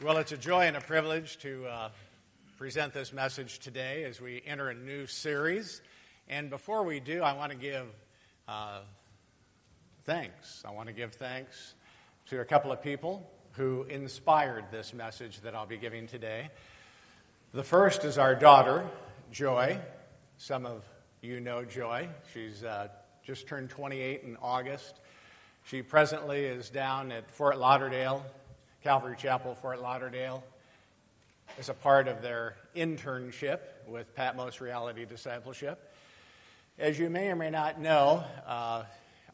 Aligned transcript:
Well, 0.00 0.18
it's 0.18 0.30
a 0.30 0.36
joy 0.36 0.68
and 0.68 0.76
a 0.76 0.80
privilege 0.80 1.38
to 1.38 1.66
uh, 1.66 1.88
present 2.56 2.94
this 2.94 3.12
message 3.12 3.58
today 3.58 4.04
as 4.04 4.20
we 4.20 4.40
enter 4.46 4.68
a 4.68 4.74
new 4.74 5.08
series. 5.08 5.80
And 6.28 6.50
before 6.50 6.84
we 6.84 7.00
do, 7.00 7.20
I 7.20 7.32
want 7.32 7.50
to 7.50 7.58
give 7.58 7.84
uh, 8.46 8.78
thanks. 10.04 10.62
I 10.64 10.70
want 10.70 10.86
to 10.86 10.92
give 10.92 11.14
thanks 11.14 11.74
to 12.26 12.38
a 12.40 12.44
couple 12.44 12.70
of 12.70 12.80
people 12.80 13.28
who 13.54 13.86
inspired 13.90 14.66
this 14.70 14.94
message 14.94 15.40
that 15.40 15.56
I'll 15.56 15.66
be 15.66 15.78
giving 15.78 16.06
today. 16.06 16.48
The 17.52 17.64
first 17.64 18.04
is 18.04 18.18
our 18.18 18.36
daughter, 18.36 18.88
Joy. 19.32 19.80
Some 20.36 20.64
of 20.64 20.84
you 21.22 21.40
know 21.40 21.64
Joy. 21.64 22.08
She's 22.32 22.62
uh, 22.62 22.86
just 23.24 23.48
turned 23.48 23.68
28 23.68 24.22
in 24.22 24.36
August. 24.40 25.00
She 25.64 25.82
presently 25.82 26.44
is 26.44 26.70
down 26.70 27.10
at 27.10 27.28
Fort 27.28 27.58
Lauderdale 27.58 28.24
Calvary 28.84 29.16
Chapel, 29.18 29.56
Fort 29.56 29.82
Lauderdale, 29.82 30.44
as 31.58 31.68
a 31.68 31.74
part 31.74 32.06
of 32.06 32.22
their 32.22 32.54
internship 32.76 33.58
with 33.88 34.14
Patmos 34.14 34.60
Reality 34.60 35.04
Discipleship. 35.04 35.92
As 36.78 36.96
you 36.96 37.10
may 37.10 37.28
or 37.28 37.36
may 37.36 37.50
not 37.50 37.80
know, 37.80 38.22
uh, 38.46 38.84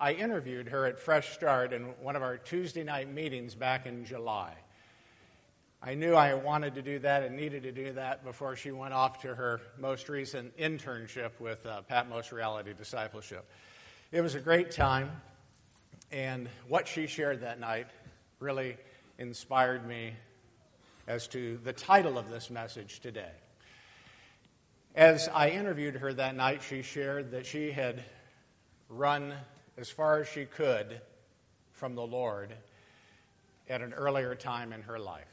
I 0.00 0.14
interviewed 0.14 0.68
her 0.68 0.86
at 0.86 0.98
Fresh 0.98 1.34
Start 1.34 1.74
in 1.74 1.84
one 2.00 2.16
of 2.16 2.22
our 2.22 2.38
Tuesday 2.38 2.84
night 2.84 3.12
meetings 3.12 3.54
back 3.54 3.84
in 3.84 4.06
July. 4.06 4.54
I 5.82 5.94
knew 5.94 6.14
I 6.14 6.32
wanted 6.32 6.76
to 6.76 6.82
do 6.82 6.98
that 7.00 7.22
and 7.22 7.36
needed 7.36 7.64
to 7.64 7.72
do 7.72 7.92
that 7.92 8.24
before 8.24 8.56
she 8.56 8.72
went 8.72 8.94
off 8.94 9.20
to 9.20 9.34
her 9.34 9.60
most 9.78 10.08
recent 10.08 10.56
internship 10.56 11.38
with 11.38 11.66
uh, 11.66 11.82
Patmos 11.82 12.32
Reality 12.32 12.72
Discipleship. 12.72 13.44
It 14.10 14.22
was 14.22 14.34
a 14.34 14.40
great 14.40 14.70
time, 14.70 15.10
and 16.10 16.48
what 16.66 16.88
she 16.88 17.06
shared 17.06 17.42
that 17.42 17.60
night 17.60 17.88
really 18.40 18.78
inspired 19.18 19.86
me 19.86 20.14
as 21.06 21.28
to 21.28 21.58
the 21.64 21.72
title 21.72 22.18
of 22.18 22.30
this 22.30 22.50
message 22.50 23.00
today. 23.00 23.32
As 24.94 25.28
I 25.28 25.50
interviewed 25.50 25.96
her 25.96 26.12
that 26.14 26.36
night, 26.36 26.62
she 26.62 26.82
shared 26.82 27.32
that 27.32 27.46
she 27.46 27.72
had 27.72 28.04
run 28.88 29.34
as 29.76 29.90
far 29.90 30.20
as 30.20 30.28
she 30.28 30.44
could 30.44 31.00
from 31.72 31.94
the 31.94 32.06
Lord 32.06 32.54
at 33.68 33.80
an 33.80 33.92
earlier 33.92 34.34
time 34.34 34.72
in 34.72 34.82
her 34.82 34.98
life. 34.98 35.24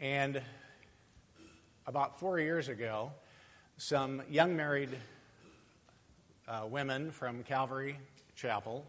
And 0.00 0.40
about 1.86 2.18
four 2.18 2.38
years 2.38 2.68
ago, 2.68 3.12
some 3.76 4.22
young 4.30 4.56
married 4.56 4.96
uh, 6.46 6.66
women 6.68 7.10
from 7.10 7.42
Calvary 7.42 7.98
Chapel 8.34 8.86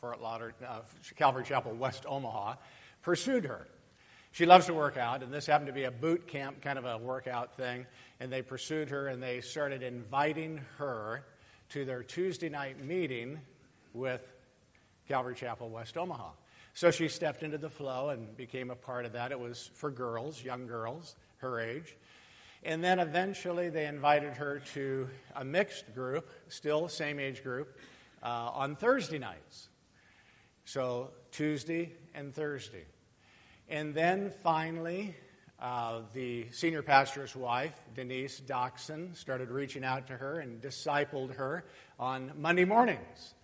Fort 0.00 0.18
uh, 0.22 0.80
Calvary 1.16 1.44
Chapel, 1.44 1.72
West 1.72 2.04
Omaha, 2.08 2.54
pursued 3.02 3.44
her. 3.44 3.66
She 4.32 4.46
loves 4.46 4.66
to 4.66 4.74
work 4.74 4.96
out, 4.96 5.22
and 5.22 5.32
this 5.32 5.46
happened 5.46 5.66
to 5.66 5.72
be 5.72 5.84
a 5.84 5.90
boot 5.90 6.26
camp 6.26 6.62
kind 6.62 6.78
of 6.78 6.84
a 6.84 6.96
workout 6.96 7.56
thing. 7.56 7.84
And 8.20 8.32
they 8.32 8.42
pursued 8.42 8.88
her 8.90 9.08
and 9.08 9.22
they 9.22 9.40
started 9.40 9.82
inviting 9.82 10.60
her 10.78 11.24
to 11.70 11.84
their 11.84 12.02
Tuesday 12.02 12.48
night 12.48 12.82
meeting 12.82 13.40
with 13.92 14.22
Calvary 15.08 15.34
Chapel, 15.34 15.68
West 15.68 15.96
Omaha. 15.96 16.30
So 16.74 16.90
she 16.90 17.08
stepped 17.08 17.42
into 17.42 17.58
the 17.58 17.68
flow 17.68 18.10
and 18.10 18.36
became 18.36 18.70
a 18.70 18.76
part 18.76 19.04
of 19.04 19.12
that. 19.12 19.32
It 19.32 19.40
was 19.40 19.70
for 19.74 19.90
girls, 19.90 20.42
young 20.42 20.66
girls, 20.66 21.16
her 21.38 21.60
age. 21.60 21.96
And 22.62 22.84
then 22.84 23.00
eventually 23.00 23.68
they 23.70 23.86
invited 23.86 24.34
her 24.34 24.60
to 24.74 25.08
a 25.34 25.44
mixed 25.44 25.92
group, 25.94 26.30
still 26.48 26.88
same 26.88 27.18
age 27.18 27.42
group, 27.42 27.76
uh, 28.22 28.50
on 28.52 28.76
Thursday 28.76 29.18
nights. 29.18 29.68
So 30.64 31.10
Tuesday 31.32 31.92
and 32.14 32.34
Thursday. 32.34 32.84
And 33.68 33.94
then 33.94 34.32
finally, 34.42 35.14
uh, 35.60 36.00
the 36.12 36.46
senior 36.52 36.82
pastor's 36.82 37.36
wife, 37.36 37.78
Denise 37.94 38.40
Doxson, 38.40 39.14
started 39.14 39.50
reaching 39.50 39.84
out 39.84 40.06
to 40.06 40.16
her 40.16 40.40
and 40.40 40.60
discipled 40.60 41.34
her 41.36 41.64
on 41.98 42.32
Monday 42.36 42.64
mornings. 42.64 43.34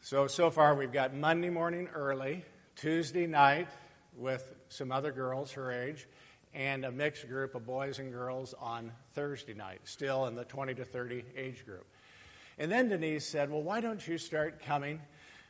So, 0.00 0.26
so 0.26 0.50
far 0.50 0.74
we've 0.74 0.92
got 0.92 1.14
Monday 1.14 1.50
morning 1.50 1.88
early, 1.94 2.44
Tuesday 2.76 3.26
night 3.26 3.68
with 4.16 4.54
some 4.68 4.92
other 4.92 5.12
girls 5.12 5.52
her 5.52 5.72
age, 5.72 6.06
and 6.54 6.84
a 6.84 6.90
mixed 6.90 7.28
group 7.28 7.54
of 7.54 7.66
boys 7.66 7.98
and 7.98 8.12
girls 8.12 8.54
on 8.60 8.92
Thursday 9.14 9.54
night, 9.54 9.80
still 9.84 10.26
in 10.26 10.34
the 10.34 10.44
20 10.44 10.74
to 10.74 10.84
30 10.84 11.24
age 11.36 11.64
group. 11.64 11.86
And 12.58 12.70
then 12.70 12.88
Denise 12.88 13.26
said, 13.26 13.50
Well, 13.50 13.62
why 13.62 13.80
don't 13.80 14.06
you 14.06 14.18
start 14.18 14.60
coming 14.64 15.00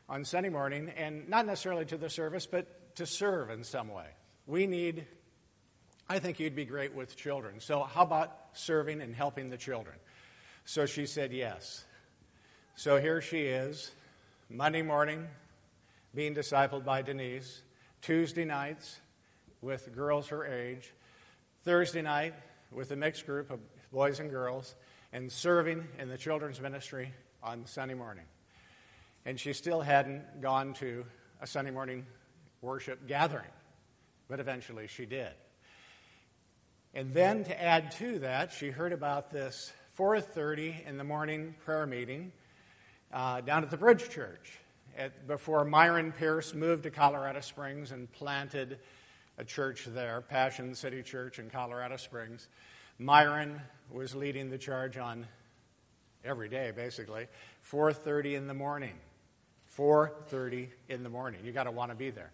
on 0.08 0.24
Sunday 0.24 0.48
morning, 0.48 0.90
and 0.96 1.28
not 1.28 1.46
necessarily 1.46 1.84
to 1.86 1.96
the 1.96 2.08
service, 2.08 2.46
but 2.46 2.96
to 2.96 3.06
serve 3.06 3.50
in 3.50 3.62
some 3.62 3.88
way. 3.88 4.06
We 4.46 4.66
need, 4.66 5.06
I 6.08 6.18
think 6.18 6.40
you'd 6.40 6.56
be 6.56 6.64
great 6.64 6.94
with 6.94 7.16
children. 7.16 7.60
So, 7.60 7.82
how 7.82 8.02
about 8.02 8.34
serving 8.54 9.02
and 9.02 9.14
helping 9.14 9.50
the 9.50 9.58
children? 9.58 9.96
So 10.68 10.84
she 10.84 11.06
said 11.06 11.32
yes. 11.32 11.84
So 12.76 13.00
here 13.00 13.22
she 13.22 13.44
is, 13.44 13.90
Monday 14.50 14.82
morning, 14.82 15.26
being 16.14 16.34
discipled 16.34 16.84
by 16.84 17.00
Denise, 17.00 17.62
Tuesday 18.02 18.44
nights 18.44 19.00
with 19.62 19.94
girls 19.94 20.28
her 20.28 20.44
age, 20.44 20.92
Thursday 21.64 22.02
night 22.02 22.34
with 22.70 22.90
a 22.90 22.96
mixed 22.96 23.24
group 23.24 23.50
of 23.50 23.60
boys 23.90 24.20
and 24.20 24.30
girls, 24.30 24.74
and 25.10 25.32
serving 25.32 25.88
in 25.98 26.10
the 26.10 26.18
children's 26.18 26.60
ministry 26.60 27.14
on 27.42 27.64
Sunday 27.64 27.94
morning 27.94 28.24
and 29.28 29.38
she 29.38 29.52
still 29.52 29.82
hadn't 29.82 30.40
gone 30.40 30.72
to 30.72 31.04
a 31.42 31.46
Sunday 31.46 31.70
morning 31.70 32.06
worship 32.62 33.06
gathering, 33.06 33.50
but 34.26 34.40
eventually 34.40 34.86
she 34.86 35.04
did. 35.04 35.32
And 36.94 37.12
then 37.12 37.44
to 37.44 37.62
add 37.62 37.90
to 37.98 38.20
that, 38.20 38.52
she 38.52 38.70
heard 38.70 38.90
about 38.90 39.30
this 39.30 39.70
4:30 39.98 40.86
in 40.86 40.96
the 40.96 41.04
morning 41.04 41.54
prayer 41.62 41.84
meeting 41.84 42.32
uh, 43.12 43.42
down 43.42 43.62
at 43.62 43.70
the 43.70 43.76
Bridge 43.76 44.08
Church 44.08 44.60
at, 44.96 45.26
before 45.26 45.62
Myron 45.66 46.10
Pierce 46.10 46.54
moved 46.54 46.84
to 46.84 46.90
Colorado 46.90 47.42
Springs 47.42 47.92
and 47.92 48.10
planted 48.10 48.78
a 49.36 49.44
church 49.44 49.84
there, 49.84 50.22
Passion 50.22 50.74
City 50.74 51.02
Church 51.02 51.38
in 51.38 51.50
Colorado 51.50 51.98
Springs. 51.98 52.48
Myron 52.98 53.60
was 53.90 54.14
leading 54.14 54.48
the 54.48 54.56
charge 54.56 54.96
on 54.96 55.26
every 56.24 56.48
day, 56.48 56.72
basically, 56.74 57.26
4:30 57.70 58.34
in 58.34 58.46
the 58.46 58.54
morning. 58.54 58.98
4:30 59.78 60.68
in 60.88 61.02
the 61.02 61.08
morning. 61.08 61.40
You 61.44 61.52
got 61.52 61.64
to 61.64 61.70
want 61.70 61.90
to 61.90 61.94
be 61.94 62.10
there. 62.10 62.32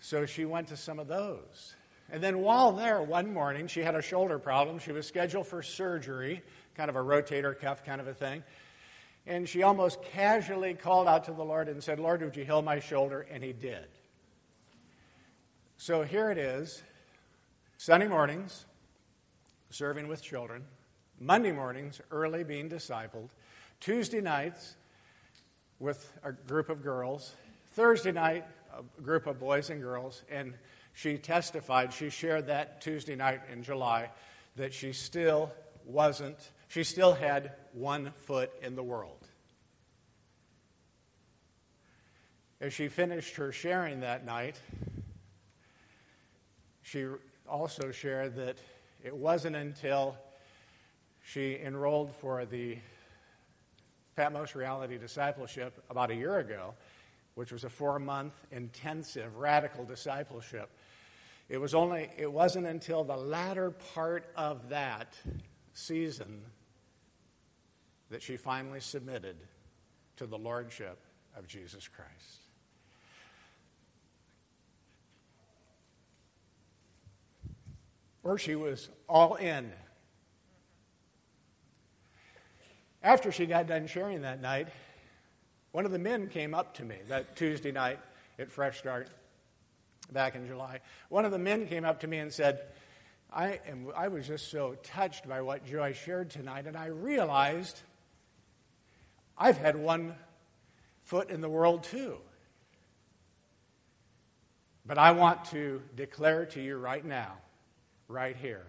So 0.00 0.26
she 0.26 0.44
went 0.44 0.68
to 0.68 0.76
some 0.76 0.98
of 0.98 1.06
those. 1.06 1.74
And 2.10 2.22
then 2.22 2.40
while 2.40 2.72
there 2.72 3.00
one 3.02 3.32
morning, 3.32 3.68
she 3.68 3.80
had 3.80 3.94
a 3.94 4.02
shoulder 4.02 4.38
problem. 4.38 4.78
She 4.78 4.92
was 4.92 5.06
scheduled 5.06 5.46
for 5.46 5.62
surgery, 5.62 6.42
kind 6.76 6.90
of 6.90 6.96
a 6.96 7.00
rotator 7.00 7.58
cuff 7.58 7.84
kind 7.84 8.00
of 8.00 8.08
a 8.08 8.14
thing. 8.14 8.42
And 9.26 9.48
she 9.48 9.62
almost 9.62 10.02
casually 10.02 10.74
called 10.74 11.06
out 11.06 11.24
to 11.24 11.32
the 11.32 11.44
Lord 11.44 11.68
and 11.68 11.82
said, 11.82 12.00
Lord, 12.00 12.22
would 12.22 12.36
you 12.36 12.44
heal 12.44 12.60
my 12.60 12.80
shoulder? 12.80 13.26
And 13.30 13.42
he 13.42 13.52
did. 13.52 13.86
So 15.76 16.02
here 16.02 16.30
it 16.30 16.38
is 16.38 16.82
Sunday 17.76 18.08
mornings, 18.08 18.66
serving 19.70 20.08
with 20.08 20.22
children. 20.22 20.64
Monday 21.20 21.52
mornings, 21.52 22.00
early 22.10 22.42
being 22.42 22.68
discipled. 22.68 23.28
Tuesday 23.80 24.20
nights, 24.20 24.74
with 25.82 26.16
a 26.22 26.30
group 26.30 26.68
of 26.68 26.80
girls. 26.80 27.34
Thursday 27.72 28.12
night, 28.12 28.44
a 28.72 29.02
group 29.02 29.26
of 29.26 29.40
boys 29.40 29.68
and 29.68 29.82
girls, 29.82 30.22
and 30.30 30.54
she 30.94 31.18
testified, 31.18 31.92
she 31.92 32.08
shared 32.08 32.46
that 32.46 32.80
Tuesday 32.80 33.16
night 33.16 33.40
in 33.52 33.64
July, 33.64 34.08
that 34.54 34.72
she 34.72 34.92
still 34.92 35.50
wasn't, 35.84 36.38
she 36.68 36.84
still 36.84 37.12
had 37.12 37.50
one 37.72 38.12
foot 38.26 38.52
in 38.62 38.76
the 38.76 38.82
world. 38.82 39.26
As 42.60 42.72
she 42.72 42.86
finished 42.86 43.34
her 43.34 43.50
sharing 43.50 44.00
that 44.00 44.24
night, 44.24 44.60
she 46.82 47.06
also 47.48 47.90
shared 47.90 48.36
that 48.36 48.58
it 49.02 49.16
wasn't 49.16 49.56
until 49.56 50.16
she 51.24 51.58
enrolled 51.58 52.14
for 52.14 52.44
the 52.44 52.78
Patmos 54.16 54.54
Reality 54.54 54.98
Discipleship 54.98 55.82
about 55.88 56.10
a 56.10 56.14
year 56.14 56.38
ago, 56.38 56.74
which 57.34 57.50
was 57.50 57.64
a 57.64 57.70
four 57.70 57.98
month 57.98 58.34
intensive 58.50 59.36
radical 59.36 59.84
discipleship. 59.84 60.70
It 61.48 61.58
was 61.58 61.74
only 61.74 62.10
it 62.16 62.30
wasn't 62.30 62.66
until 62.66 63.04
the 63.04 63.16
latter 63.16 63.70
part 63.70 64.30
of 64.36 64.68
that 64.68 65.14
season 65.72 66.42
that 68.10 68.22
she 68.22 68.36
finally 68.36 68.80
submitted 68.80 69.36
to 70.16 70.26
the 70.26 70.38
lordship 70.38 70.98
of 71.36 71.46
Jesus 71.46 71.88
Christ. 71.88 72.42
Or 78.22 78.38
she 78.38 78.54
was 78.54 78.90
all 79.08 79.34
in 79.36 79.72
After 83.02 83.32
she 83.32 83.46
got 83.46 83.66
done 83.66 83.86
sharing 83.86 84.22
that 84.22 84.40
night, 84.40 84.68
one 85.72 85.84
of 85.84 85.92
the 85.92 85.98
men 85.98 86.28
came 86.28 86.54
up 86.54 86.74
to 86.74 86.84
me 86.84 86.96
that 87.08 87.34
Tuesday 87.34 87.72
night 87.72 87.98
at 88.38 88.50
Fresh 88.50 88.78
Start. 88.78 89.08
back 90.12 90.34
in 90.34 90.46
July. 90.46 90.80
One 91.08 91.24
of 91.24 91.30
the 91.32 91.38
men 91.38 91.66
came 91.66 91.84
up 91.84 92.00
to 92.00 92.06
me 92.06 92.18
and 92.18 92.32
said, 92.32 92.60
I, 93.32 93.60
am, 93.66 93.88
I 93.96 94.08
was 94.08 94.26
just 94.26 94.50
so 94.50 94.76
touched 94.82 95.26
by 95.26 95.40
what 95.40 95.64
Joy 95.64 95.94
shared 95.94 96.28
tonight, 96.30 96.66
and 96.66 96.76
I 96.76 96.86
realized 96.86 97.80
I've 99.38 99.56
had 99.56 99.76
one 99.76 100.14
foot 101.04 101.30
in 101.30 101.40
the 101.40 101.48
world 101.48 101.82
too. 101.84 102.18
But 104.84 104.98
I 104.98 105.12
want 105.12 105.46
to 105.46 105.80
declare 105.96 106.44
to 106.46 106.60
you 106.60 106.76
right 106.76 107.04
now, 107.04 107.32
right 108.08 108.36
here, 108.36 108.66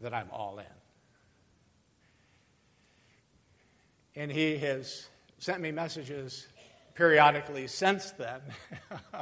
that 0.00 0.14
I'm 0.14 0.28
all 0.32 0.58
in. 0.58 0.77
And 4.18 4.32
he 4.32 4.58
has 4.58 5.06
sent 5.38 5.60
me 5.60 5.70
messages 5.70 6.48
periodically 6.96 7.68
since 7.68 8.10
then. 8.10 8.40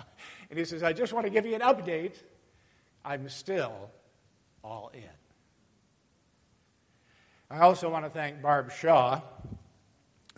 and 0.49 0.59
he 0.59 0.65
says, 0.65 0.83
I 0.83 0.95
just 0.95 1.13
want 1.13 1.27
to 1.27 1.31
give 1.31 1.45
you 1.45 1.55
an 1.55 1.61
update. 1.61 2.15
I'm 3.05 3.29
still 3.29 3.91
all 4.65 4.91
in. 4.95 5.03
I 7.51 7.59
also 7.59 7.91
want 7.91 8.07
to 8.07 8.11
thank 8.11 8.41
Barb 8.41 8.73
Shaw, 8.73 9.21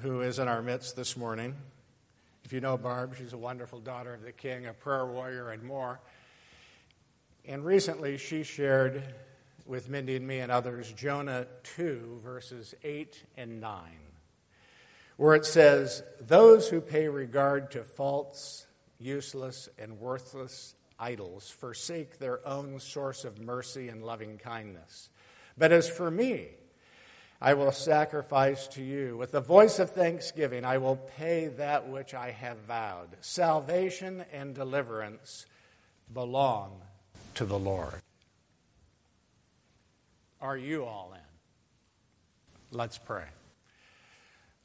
who 0.00 0.22
is 0.22 0.40
in 0.40 0.48
our 0.48 0.60
midst 0.60 0.96
this 0.96 1.16
morning. 1.16 1.54
If 2.44 2.52
you 2.52 2.60
know 2.60 2.76
Barb, 2.76 3.14
she's 3.16 3.34
a 3.34 3.38
wonderful 3.38 3.78
daughter 3.78 4.12
of 4.12 4.22
the 4.22 4.32
King, 4.32 4.66
a 4.66 4.72
prayer 4.72 5.06
warrior, 5.06 5.50
and 5.50 5.62
more. 5.62 6.00
And 7.46 7.64
recently 7.64 8.18
she 8.18 8.42
shared 8.42 9.04
with 9.66 9.88
Mindy 9.88 10.16
and 10.16 10.26
me 10.26 10.40
and 10.40 10.50
others 10.50 10.90
Jonah 10.90 11.46
2, 11.76 12.22
verses 12.24 12.74
8 12.82 13.22
and 13.36 13.60
9, 13.60 13.82
where 15.18 15.34
it 15.34 15.44
says, 15.44 16.02
Those 16.20 16.68
who 16.68 16.80
pay 16.80 17.08
regard 17.08 17.72
to 17.72 17.84
false, 17.84 18.66
useless, 18.98 19.68
and 19.78 20.00
worthless 20.00 20.74
idols 20.98 21.50
forsake 21.50 22.18
their 22.18 22.46
own 22.48 22.80
source 22.80 23.24
of 23.24 23.38
mercy 23.38 23.88
and 23.88 24.02
loving 24.02 24.38
kindness. 24.38 25.10
But 25.58 25.72
as 25.72 25.88
for 25.88 26.10
me, 26.10 26.46
I 27.40 27.54
will 27.54 27.72
sacrifice 27.72 28.68
to 28.68 28.82
you. 28.82 29.16
With 29.16 29.32
the 29.32 29.40
voice 29.40 29.78
of 29.78 29.90
thanksgiving, 29.90 30.64
I 30.64 30.78
will 30.78 30.96
pay 30.96 31.48
that 31.48 31.88
which 31.88 32.14
I 32.14 32.30
have 32.30 32.58
vowed. 32.66 33.08
Salvation 33.20 34.24
and 34.32 34.54
deliverance 34.54 35.46
belong 36.12 36.80
to 37.34 37.44
the 37.44 37.58
Lord. 37.58 38.02
Are 40.40 40.56
you 40.56 40.84
all 40.84 41.12
in? 41.14 42.76
Let's 42.76 42.98
pray. 42.98 43.24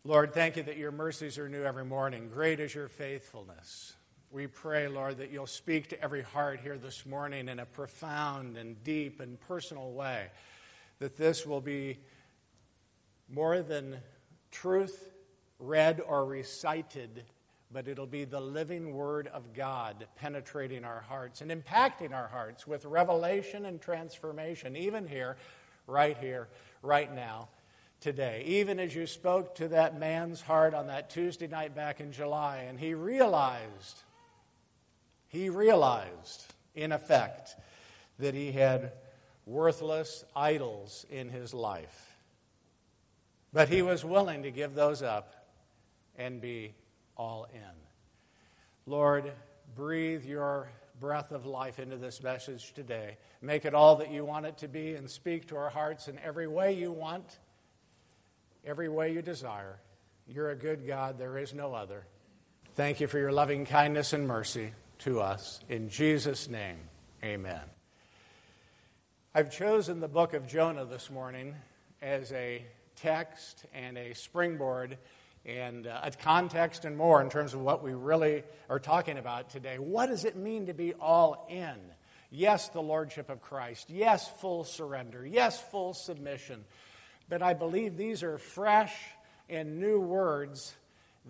Lord, 0.05 0.33
thank 0.33 0.57
you 0.57 0.63
that 0.63 0.75
your 0.75 0.91
mercies 0.91 1.37
are 1.37 1.47
new 1.47 1.63
every 1.63 1.85
morning. 1.85 2.27
Great 2.27 2.59
is 2.59 2.75
your 2.75 2.89
faithfulness. 2.89 3.93
We 4.31 4.47
pray, 4.47 4.89
Lord, 4.89 5.19
that 5.19 5.31
you'll 5.31 5.47
speak 5.47 5.87
to 5.89 6.01
every 6.01 6.23
heart 6.23 6.59
here 6.59 6.77
this 6.77 7.05
morning 7.05 7.47
in 7.47 7.57
a 7.59 7.65
profound 7.65 8.57
and 8.57 8.83
deep 8.83 9.21
and 9.21 9.39
personal 9.39 9.93
way, 9.93 10.27
that 10.99 11.15
this 11.15 11.45
will 11.45 11.61
be 11.61 11.99
more 13.29 13.61
than 13.61 13.95
truth 14.51 15.09
read 15.57 16.01
or 16.05 16.25
recited, 16.25 17.23
but 17.71 17.87
it'll 17.87 18.05
be 18.05 18.25
the 18.25 18.41
living 18.41 18.93
Word 18.93 19.27
of 19.27 19.53
God 19.53 20.05
penetrating 20.17 20.83
our 20.83 20.99
hearts 20.99 21.39
and 21.39 21.49
impacting 21.49 22.11
our 22.13 22.27
hearts 22.27 22.67
with 22.67 22.83
revelation 22.83 23.67
and 23.67 23.79
transformation, 23.79 24.75
even 24.75 25.07
here, 25.07 25.37
right 25.87 26.17
here, 26.17 26.49
right 26.81 27.15
now, 27.15 27.47
today. 28.03 28.43
Even 28.45 28.79
as 28.79 28.93
you 28.93 29.07
spoke 29.07 29.55
to 29.55 29.69
that 29.69 29.97
man's 29.97 30.41
heart 30.41 30.73
on 30.73 30.87
that 30.87 31.09
Tuesday 31.09 31.47
night 31.47 31.73
back 31.73 31.99
in 31.99 32.11
July, 32.11 32.65
and 32.67 32.79
he 32.79 32.93
realized 32.93 34.03
he 35.33 35.49
realized, 35.49 36.45
in 36.75 36.91
effect, 36.91 37.55
that 38.19 38.35
he 38.35 38.51
had 38.51 38.91
worthless 39.47 40.23
idols 40.35 41.07
in 41.09 41.27
his 41.27 41.55
life. 41.55 42.15
But 43.51 43.67
he 43.67 43.81
was 43.81 44.05
willing 44.05 44.43
to 44.43 44.51
give 44.51 44.75
those 44.75 45.01
up 45.01 45.47
and 46.15 46.39
be 46.39 46.75
all 47.17 47.47
in. 47.51 47.61
Lord, 48.85 49.31
breathe 49.75 50.23
your 50.23 50.69
breath 50.99 51.31
of 51.31 51.47
life 51.47 51.79
into 51.79 51.97
this 51.97 52.21
message 52.21 52.73
today. 52.73 53.17
Make 53.41 53.65
it 53.65 53.73
all 53.73 53.95
that 53.95 54.11
you 54.11 54.23
want 54.23 54.45
it 54.45 54.59
to 54.59 54.67
be 54.67 54.93
and 54.93 55.09
speak 55.09 55.47
to 55.47 55.57
our 55.57 55.71
hearts 55.71 56.07
in 56.07 56.19
every 56.23 56.47
way 56.47 56.73
you 56.73 56.91
want, 56.91 57.39
every 58.65 58.89
way 58.89 59.13
you 59.13 59.21
desire. 59.21 59.79
You're 60.27 60.51
a 60.51 60.55
good 60.55 60.87
God, 60.87 61.17
there 61.17 61.37
is 61.37 61.53
no 61.53 61.73
other. 61.73 62.05
Thank 62.75 62.99
you 62.99 63.07
for 63.07 63.19
your 63.19 63.31
loving 63.31 63.65
kindness 63.65 64.13
and 64.13 64.27
mercy 64.27 64.73
to 64.99 65.19
us. 65.19 65.59
In 65.69 65.89
Jesus' 65.89 66.47
name, 66.47 66.79
amen. 67.23 67.61
I've 69.35 69.51
chosen 69.51 69.99
the 69.99 70.07
book 70.07 70.33
of 70.33 70.47
Jonah 70.47 70.85
this 70.85 71.09
morning 71.09 71.55
as 72.01 72.31
a 72.31 72.63
text 72.95 73.65
and 73.73 73.97
a 73.97 74.13
springboard 74.13 74.97
and 75.45 75.87
uh, 75.87 75.99
a 76.03 76.11
context 76.11 76.85
and 76.85 76.95
more 76.95 77.21
in 77.21 77.29
terms 77.29 77.53
of 77.53 77.59
what 77.59 77.83
we 77.83 77.93
really 77.93 78.43
are 78.69 78.79
talking 78.79 79.17
about 79.17 79.49
today. 79.49 79.77
What 79.77 80.07
does 80.07 80.23
it 80.23 80.35
mean 80.35 80.67
to 80.67 80.73
be 80.73 80.93
all 80.93 81.47
in? 81.49 81.75
Yes, 82.31 82.69
the 82.69 82.81
Lordship 82.81 83.29
of 83.29 83.41
Christ. 83.41 83.89
Yes, 83.89 84.27
full 84.39 84.63
surrender. 84.63 85.25
Yes, 85.25 85.61
full 85.69 85.93
submission. 85.93 86.63
But 87.29 87.41
I 87.41 87.53
believe 87.53 87.97
these 87.97 88.23
are 88.23 88.37
fresh 88.37 88.93
and 89.49 89.79
new 89.79 89.99
words 89.99 90.75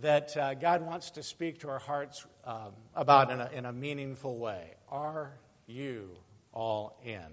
that 0.01 0.35
uh, 0.35 0.53
God 0.55 0.81
wants 0.81 1.11
to 1.11 1.23
speak 1.23 1.59
to 1.59 1.69
our 1.69 1.79
hearts 1.79 2.25
um, 2.45 2.71
about 2.95 3.31
in 3.31 3.39
a, 3.39 3.49
in 3.53 3.65
a 3.65 3.73
meaningful 3.73 4.37
way. 4.37 4.73
Are 4.89 5.33
you 5.67 6.09
all 6.51 6.99
in? 7.03 7.27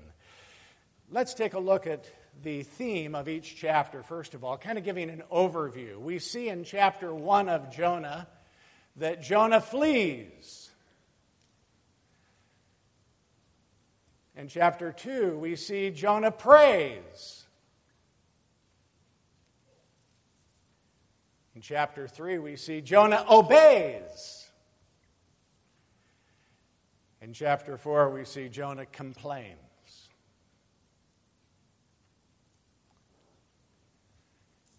Let's 1.11 1.35
take 1.35 1.55
a 1.55 1.59
look 1.59 1.87
at 1.87 2.11
the 2.43 2.63
theme 2.63 3.15
of 3.15 3.29
each 3.29 3.57
chapter, 3.57 4.03
first 4.03 4.35
of 4.35 4.45
all, 4.45 4.57
kind 4.57 4.79
of 4.79 4.85
giving 4.85 5.11
an 5.11 5.23
overview. 5.33 5.99
We 5.99 6.19
see 6.19 6.49
in 6.49 6.65
chapter 6.65 7.13
1 7.15 7.49
of 7.49 7.75
Jonah 7.75 8.29
that 8.97 9.23
Jonah 9.23 9.61
flees. 9.61 10.71
In 14.37 14.49
chapter 14.49 14.93
2, 14.93 15.39
we 15.39 15.57
see 15.57 15.91
Jonah 15.91 16.31
prays. 16.31 17.40
In 21.61 21.63
chapter 21.63 22.09
3, 22.09 22.39
we 22.39 22.57
see 22.57 22.81
Jonah 22.81 23.23
obeys. 23.29 24.49
In 27.21 27.35
chapter 27.35 27.77
4, 27.77 28.09
we 28.09 28.25
see 28.25 28.49
Jonah 28.49 28.87
complains. 28.87 29.59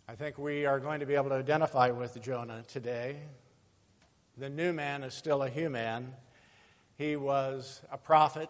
I 0.07 0.15
think 0.15 0.39
we 0.39 0.65
are 0.65 0.79
going 0.79 1.01
to 1.01 1.05
be 1.05 1.13
able 1.13 1.29
to 1.29 1.35
identify 1.35 1.91
with 1.91 2.19
Jonah 2.19 2.63
today. 2.67 3.17
The 4.39 4.49
new 4.49 4.73
man 4.73 5.03
is 5.03 5.13
still 5.13 5.43
a 5.43 5.49
human. 5.49 6.11
He 6.97 7.15
was 7.15 7.83
a 7.91 7.97
prophet, 7.99 8.49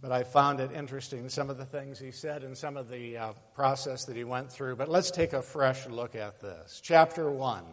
but 0.00 0.12
I 0.12 0.24
found 0.24 0.60
it 0.60 0.72
interesting, 0.72 1.28
some 1.28 1.48
of 1.48 1.56
the 1.56 1.64
things 1.64 1.98
he 1.98 2.10
said 2.10 2.44
and 2.44 2.56
some 2.56 2.76
of 2.76 2.88
the 2.88 3.16
uh, 3.16 3.32
process 3.54 4.04
that 4.04 4.16
he 4.16 4.24
went 4.24 4.52
through. 4.52 4.76
But 4.76 4.88
let's 4.88 5.10
take 5.10 5.32
a 5.32 5.42
fresh 5.42 5.86
look 5.86 6.14
at 6.14 6.40
this. 6.40 6.80
Chapter 6.82 7.30
1. 7.30 7.64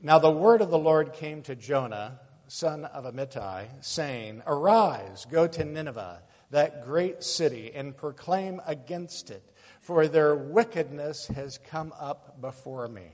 Now 0.00 0.18
the 0.18 0.30
word 0.30 0.62
of 0.62 0.70
the 0.70 0.78
Lord 0.78 1.12
came 1.12 1.42
to 1.42 1.54
Jonah, 1.54 2.20
son 2.46 2.84
of 2.86 3.04
Amittai, 3.04 3.66
saying, 3.80 4.42
Arise, 4.46 5.26
go 5.30 5.46
to 5.46 5.64
Nineveh, 5.64 6.22
that 6.50 6.84
great 6.84 7.22
city, 7.22 7.72
and 7.74 7.96
proclaim 7.96 8.60
against 8.66 9.30
it, 9.30 9.42
for 9.80 10.08
their 10.08 10.34
wickedness 10.34 11.26
has 11.28 11.58
come 11.58 11.92
up 11.98 12.40
before 12.40 12.88
me. 12.88 13.08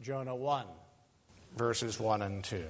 Jonah 0.00 0.36
1, 0.36 0.66
verses 1.56 1.98
1 1.98 2.22
and 2.22 2.44
2. 2.44 2.64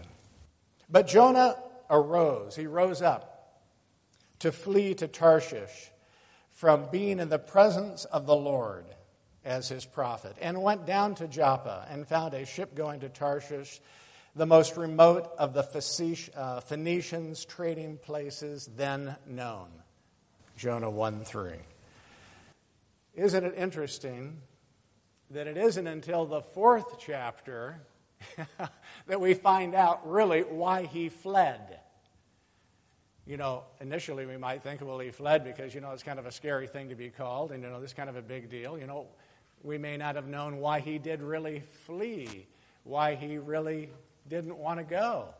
But 0.88 1.08
Jonah 1.08 1.56
arose, 1.90 2.56
he 2.56 2.66
rose 2.66 3.02
up 3.02 3.62
to 4.40 4.52
flee 4.52 4.94
to 4.94 5.08
Tarshish 5.08 5.90
from 6.50 6.88
being 6.90 7.20
in 7.20 7.28
the 7.28 7.38
presence 7.38 8.04
of 8.06 8.26
the 8.26 8.36
Lord 8.36 8.84
as 9.44 9.68
his 9.68 9.84
prophet, 9.84 10.36
and 10.40 10.62
went 10.62 10.86
down 10.86 11.14
to 11.16 11.28
Joppa 11.28 11.86
and 11.90 12.06
found 12.06 12.34
a 12.34 12.44
ship 12.44 12.74
going 12.74 13.00
to 13.00 13.08
Tarshish, 13.08 13.80
the 14.36 14.46
most 14.46 14.76
remote 14.76 15.30
of 15.38 15.54
the 15.54 15.62
uh, 16.36 16.60
Phoenicians' 16.60 17.44
trading 17.44 17.98
places 17.98 18.68
then 18.76 19.16
known. 19.26 19.68
Jonah 20.56 20.90
1 20.90 21.24
3. 21.24 21.52
Isn't 23.14 23.44
it 23.44 23.54
interesting 23.56 24.42
that 25.30 25.46
it 25.46 25.56
isn't 25.56 25.86
until 25.86 26.26
the 26.26 26.40
fourth 26.40 26.98
chapter 26.98 27.80
that 29.06 29.20
we 29.20 29.34
find 29.34 29.74
out 29.74 30.08
really 30.08 30.42
why 30.42 30.84
he 30.84 31.08
fled. 31.08 31.80
You 33.26 33.36
know, 33.36 33.64
initially 33.80 34.24
we 34.24 34.36
might 34.36 34.62
think, 34.62 34.80
well, 34.80 34.98
he 34.98 35.10
fled 35.10 35.44
because, 35.44 35.74
you 35.74 35.80
know, 35.80 35.90
it's 35.90 36.02
kind 36.02 36.18
of 36.18 36.26
a 36.26 36.32
scary 36.32 36.66
thing 36.66 36.88
to 36.88 36.94
be 36.94 37.10
called, 37.10 37.52
and, 37.52 37.62
you 37.62 37.68
know, 37.68 37.80
this 37.80 37.92
kind 37.92 38.08
of 38.08 38.16
a 38.16 38.22
big 38.22 38.48
deal. 38.48 38.78
You 38.78 38.86
know, 38.86 39.06
we 39.62 39.76
may 39.76 39.96
not 39.96 40.14
have 40.14 40.26
known 40.26 40.58
why 40.58 40.80
he 40.80 40.98
did 40.98 41.20
really 41.20 41.62
flee, 41.84 42.46
why 42.84 43.14
he 43.14 43.38
really 43.38 43.90
didn't 44.28 44.56
want 44.56 44.78
to 44.78 44.84
go. 44.84 45.34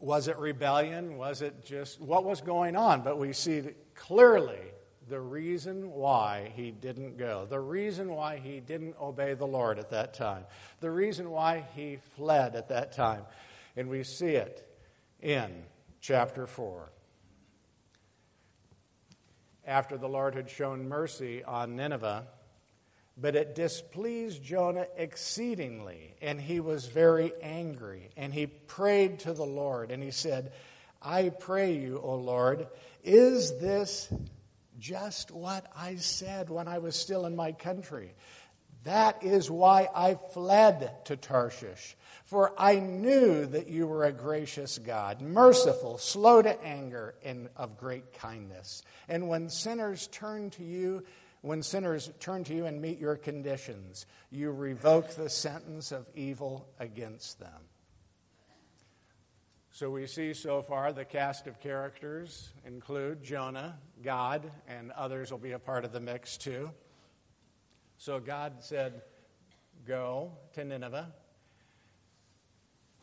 Was 0.00 0.28
it 0.28 0.38
rebellion? 0.38 1.16
Was 1.16 1.42
it 1.42 1.64
just 1.64 2.00
what 2.00 2.24
was 2.24 2.40
going 2.40 2.76
on? 2.76 3.02
But 3.02 3.18
we 3.18 3.32
see 3.32 3.62
clearly 3.96 4.60
the 5.08 5.20
reason 5.20 5.90
why 5.92 6.52
he 6.54 6.70
didn't 6.70 7.16
go, 7.16 7.46
the 7.48 7.60
reason 7.60 8.10
why 8.12 8.38
he 8.38 8.60
didn't 8.60 8.96
obey 9.00 9.34
the 9.34 9.46
Lord 9.46 9.78
at 9.78 9.90
that 9.90 10.14
time, 10.14 10.44
the 10.80 10.90
reason 10.90 11.30
why 11.30 11.64
he 11.74 11.98
fled 12.16 12.54
at 12.54 12.68
that 12.68 12.92
time. 12.92 13.22
And 13.76 13.88
we 13.88 14.02
see 14.04 14.34
it 14.34 14.68
in 15.20 15.64
chapter 16.00 16.46
4. 16.46 16.90
After 19.66 19.96
the 19.98 20.08
Lord 20.08 20.34
had 20.34 20.50
shown 20.50 20.88
mercy 20.88 21.44
on 21.44 21.76
Nineveh, 21.76 22.26
but 23.20 23.34
it 23.34 23.54
displeased 23.54 24.42
Jonah 24.42 24.86
exceedingly, 24.96 26.14
and 26.22 26.40
he 26.40 26.60
was 26.60 26.86
very 26.86 27.32
angry. 27.42 28.10
And 28.16 28.32
he 28.32 28.46
prayed 28.46 29.20
to 29.20 29.32
the 29.32 29.44
Lord, 29.44 29.90
and 29.90 30.02
he 30.02 30.12
said, 30.12 30.52
I 31.02 31.28
pray 31.28 31.74
you, 31.74 32.00
O 32.02 32.14
Lord, 32.14 32.68
is 33.04 33.58
this 33.58 34.08
just 34.78 35.30
what 35.30 35.66
I 35.76 35.96
said 35.96 36.50
when 36.50 36.68
I 36.68 36.78
was 36.78 36.96
still 36.96 37.26
in 37.26 37.36
my 37.36 37.52
country? 37.52 38.14
That 38.84 39.22
is 39.22 39.50
why 39.50 39.88
I 39.94 40.14
fled 40.14 41.04
to 41.06 41.16
Tarshish. 41.16 41.96
For 42.24 42.52
I 42.58 42.78
knew 42.78 43.46
that 43.46 43.68
you 43.68 43.86
were 43.86 44.04
a 44.04 44.12
gracious 44.12 44.78
God, 44.78 45.20
merciful, 45.20 45.98
slow 45.98 46.42
to 46.42 46.62
anger, 46.64 47.14
and 47.24 47.48
of 47.56 47.76
great 47.76 48.12
kindness. 48.12 48.82
And 49.08 49.28
when 49.28 49.50
sinners 49.50 50.06
turn 50.08 50.50
to 50.50 50.64
you, 50.64 51.04
when 51.40 51.62
sinners 51.62 52.10
turn 52.20 52.44
to 52.44 52.54
you 52.54 52.66
and 52.66 52.80
meet 52.80 52.98
your 52.98 53.16
conditions, 53.16 54.06
you 54.30 54.50
revoke 54.50 55.10
the 55.10 55.30
sentence 55.30 55.92
of 55.92 56.06
evil 56.14 56.68
against 56.78 57.40
them. 57.40 57.62
So 59.70 59.90
we 59.90 60.06
see 60.06 60.34
so 60.34 60.60
far 60.60 60.92
the 60.92 61.04
cast 61.04 61.46
of 61.46 61.60
characters 61.60 62.50
include 62.66 63.22
Jonah, 63.22 63.78
God, 64.02 64.50
and 64.66 64.92
others 64.92 65.30
will 65.30 65.38
be 65.38 65.52
a 65.52 65.58
part 65.58 65.84
of 65.84 65.92
the 65.92 66.00
mix 66.00 66.36
too. 66.36 66.70
So 67.96 68.20
God 68.20 68.54
said, 68.60 69.02
Go 69.86 70.32
to 70.54 70.64
Nineveh. 70.64 71.12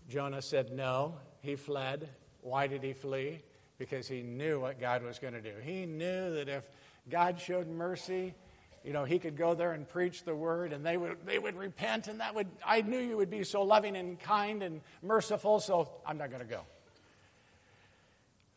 Jonah 0.08 0.42
said 0.42 0.72
no. 0.72 1.16
He 1.42 1.56
fled. 1.56 2.10
Why 2.42 2.68
did 2.68 2.84
he 2.84 2.94
flee? 2.94 3.42
Because 3.78 4.08
he 4.08 4.22
knew 4.22 4.60
what 4.60 4.80
God 4.80 5.04
was 5.04 5.20
going 5.20 5.34
to 5.34 5.42
do. 5.42 5.54
He 5.64 5.86
knew 5.86 6.34
that 6.36 6.48
if 6.48 6.64
God 7.10 7.40
showed 7.40 7.68
mercy, 7.68 8.36
you 8.84 8.94
know, 8.94 9.04
he 9.04 9.18
could 9.18 9.36
go 9.36 9.56
there 9.56 9.72
and 9.72 9.88
preach 9.88 10.24
the 10.24 10.36
word 10.36 10.72
and 10.72 10.86
they 10.86 10.96
would, 10.96 11.18
they 11.26 11.40
would 11.40 11.58
repent 11.58 12.08
and 12.08 12.20
that 12.20 12.36
would, 12.36 12.48
I 12.64 12.82
knew 12.82 13.00
you 13.00 13.18
would 13.18 13.32
be 13.32 13.44
so 13.44 13.64
loving 13.64 13.96
and 13.98 14.20
kind 14.20 14.62
and 14.62 14.82
merciful, 15.02 15.60
so 15.60 15.90
I'm 16.06 16.20
not 16.20 16.30
going 16.30 16.42
to 16.42 16.48
go. 16.48 16.62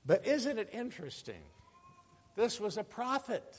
But 0.04 0.26
isn't 0.26 0.58
it 0.58 0.68
interesting? 0.72 1.42
This 2.38 2.60
was 2.60 2.76
a 2.76 2.84
prophet. 2.84 3.58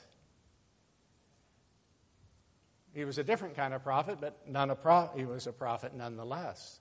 He 2.93 3.03
was 3.03 3.17
a 3.17 3.25
different 3.25 3.57
kind 3.57 3.73
of 3.73 3.83
prophet, 3.83 4.19
but 4.21 4.47
none 4.47 4.69
a 4.69 4.75
pro- 4.75 5.11
he 5.17 5.25
was 5.25 5.47
a 5.47 5.51
prophet 5.51 5.93
nonetheless. 5.93 6.79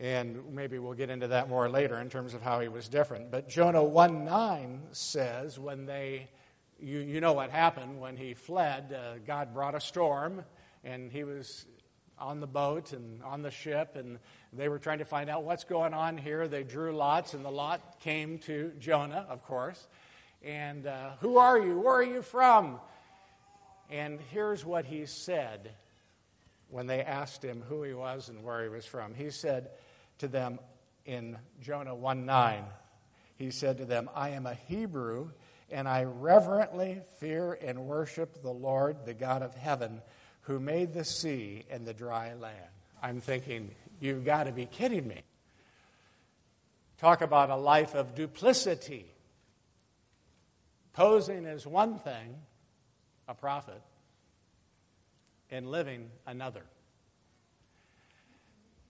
And 0.00 0.52
maybe 0.52 0.80
we'll 0.80 0.94
get 0.94 1.08
into 1.08 1.28
that 1.28 1.48
more 1.48 1.68
later 1.68 2.00
in 2.00 2.10
terms 2.10 2.34
of 2.34 2.42
how 2.42 2.58
he 2.58 2.66
was 2.66 2.88
different. 2.88 3.30
But 3.30 3.48
Jonah 3.48 3.84
1 3.84 4.24
9 4.24 4.82
says, 4.90 5.56
when 5.56 5.86
they, 5.86 6.28
you, 6.80 6.98
you 6.98 7.20
know 7.20 7.34
what 7.34 7.50
happened 7.50 8.00
when 8.00 8.16
he 8.16 8.34
fled, 8.34 8.92
uh, 8.92 9.18
God 9.24 9.54
brought 9.54 9.76
a 9.76 9.80
storm, 9.80 10.44
and 10.82 11.12
he 11.12 11.22
was 11.22 11.64
on 12.18 12.40
the 12.40 12.48
boat 12.48 12.92
and 12.92 13.22
on 13.22 13.42
the 13.42 13.52
ship, 13.52 13.94
and 13.94 14.18
they 14.52 14.68
were 14.68 14.80
trying 14.80 14.98
to 14.98 15.04
find 15.04 15.30
out 15.30 15.44
what's 15.44 15.62
going 15.62 15.94
on 15.94 16.18
here. 16.18 16.48
They 16.48 16.64
drew 16.64 16.96
lots, 16.96 17.34
and 17.34 17.44
the 17.44 17.52
lot 17.52 18.00
came 18.00 18.38
to 18.40 18.72
Jonah, 18.80 19.26
of 19.28 19.44
course. 19.44 19.86
And 20.44 20.86
uh, 20.86 21.12
who 21.20 21.38
are 21.38 21.58
you? 21.58 21.78
Where 21.78 21.94
are 21.94 22.02
you 22.02 22.20
from? 22.20 22.78
And 23.90 24.18
here's 24.30 24.64
what 24.64 24.84
he 24.84 25.06
said 25.06 25.70
when 26.68 26.86
they 26.86 27.02
asked 27.02 27.42
him 27.42 27.62
who 27.68 27.82
he 27.82 27.94
was 27.94 28.28
and 28.28 28.42
where 28.42 28.62
he 28.62 28.68
was 28.68 28.84
from. 28.84 29.14
He 29.14 29.30
said 29.30 29.70
to 30.18 30.28
them 30.28 30.58
in 31.06 31.38
Jonah 31.62 31.94
1 31.94 32.26
9, 32.26 32.64
he 33.36 33.50
said 33.50 33.78
to 33.78 33.84
them, 33.84 34.10
I 34.14 34.30
am 34.30 34.46
a 34.46 34.54
Hebrew, 34.54 35.30
and 35.70 35.88
I 35.88 36.04
reverently 36.04 37.00
fear 37.18 37.58
and 37.62 37.86
worship 37.86 38.42
the 38.42 38.50
Lord, 38.50 39.06
the 39.06 39.14
God 39.14 39.42
of 39.42 39.54
heaven, 39.54 40.02
who 40.42 40.60
made 40.60 40.92
the 40.92 41.04
sea 41.04 41.64
and 41.70 41.86
the 41.86 41.94
dry 41.94 42.34
land. 42.34 42.56
I'm 43.02 43.20
thinking, 43.20 43.70
you've 44.00 44.24
got 44.24 44.44
to 44.44 44.52
be 44.52 44.66
kidding 44.66 45.06
me. 45.06 45.22
Talk 46.98 47.22
about 47.22 47.50
a 47.50 47.56
life 47.56 47.94
of 47.94 48.14
duplicity. 48.14 49.06
Posing 50.94 51.44
as 51.44 51.66
one 51.66 51.98
thing, 51.98 52.36
a 53.28 53.34
prophet, 53.34 53.82
and 55.50 55.70
living 55.70 56.08
another. 56.26 56.62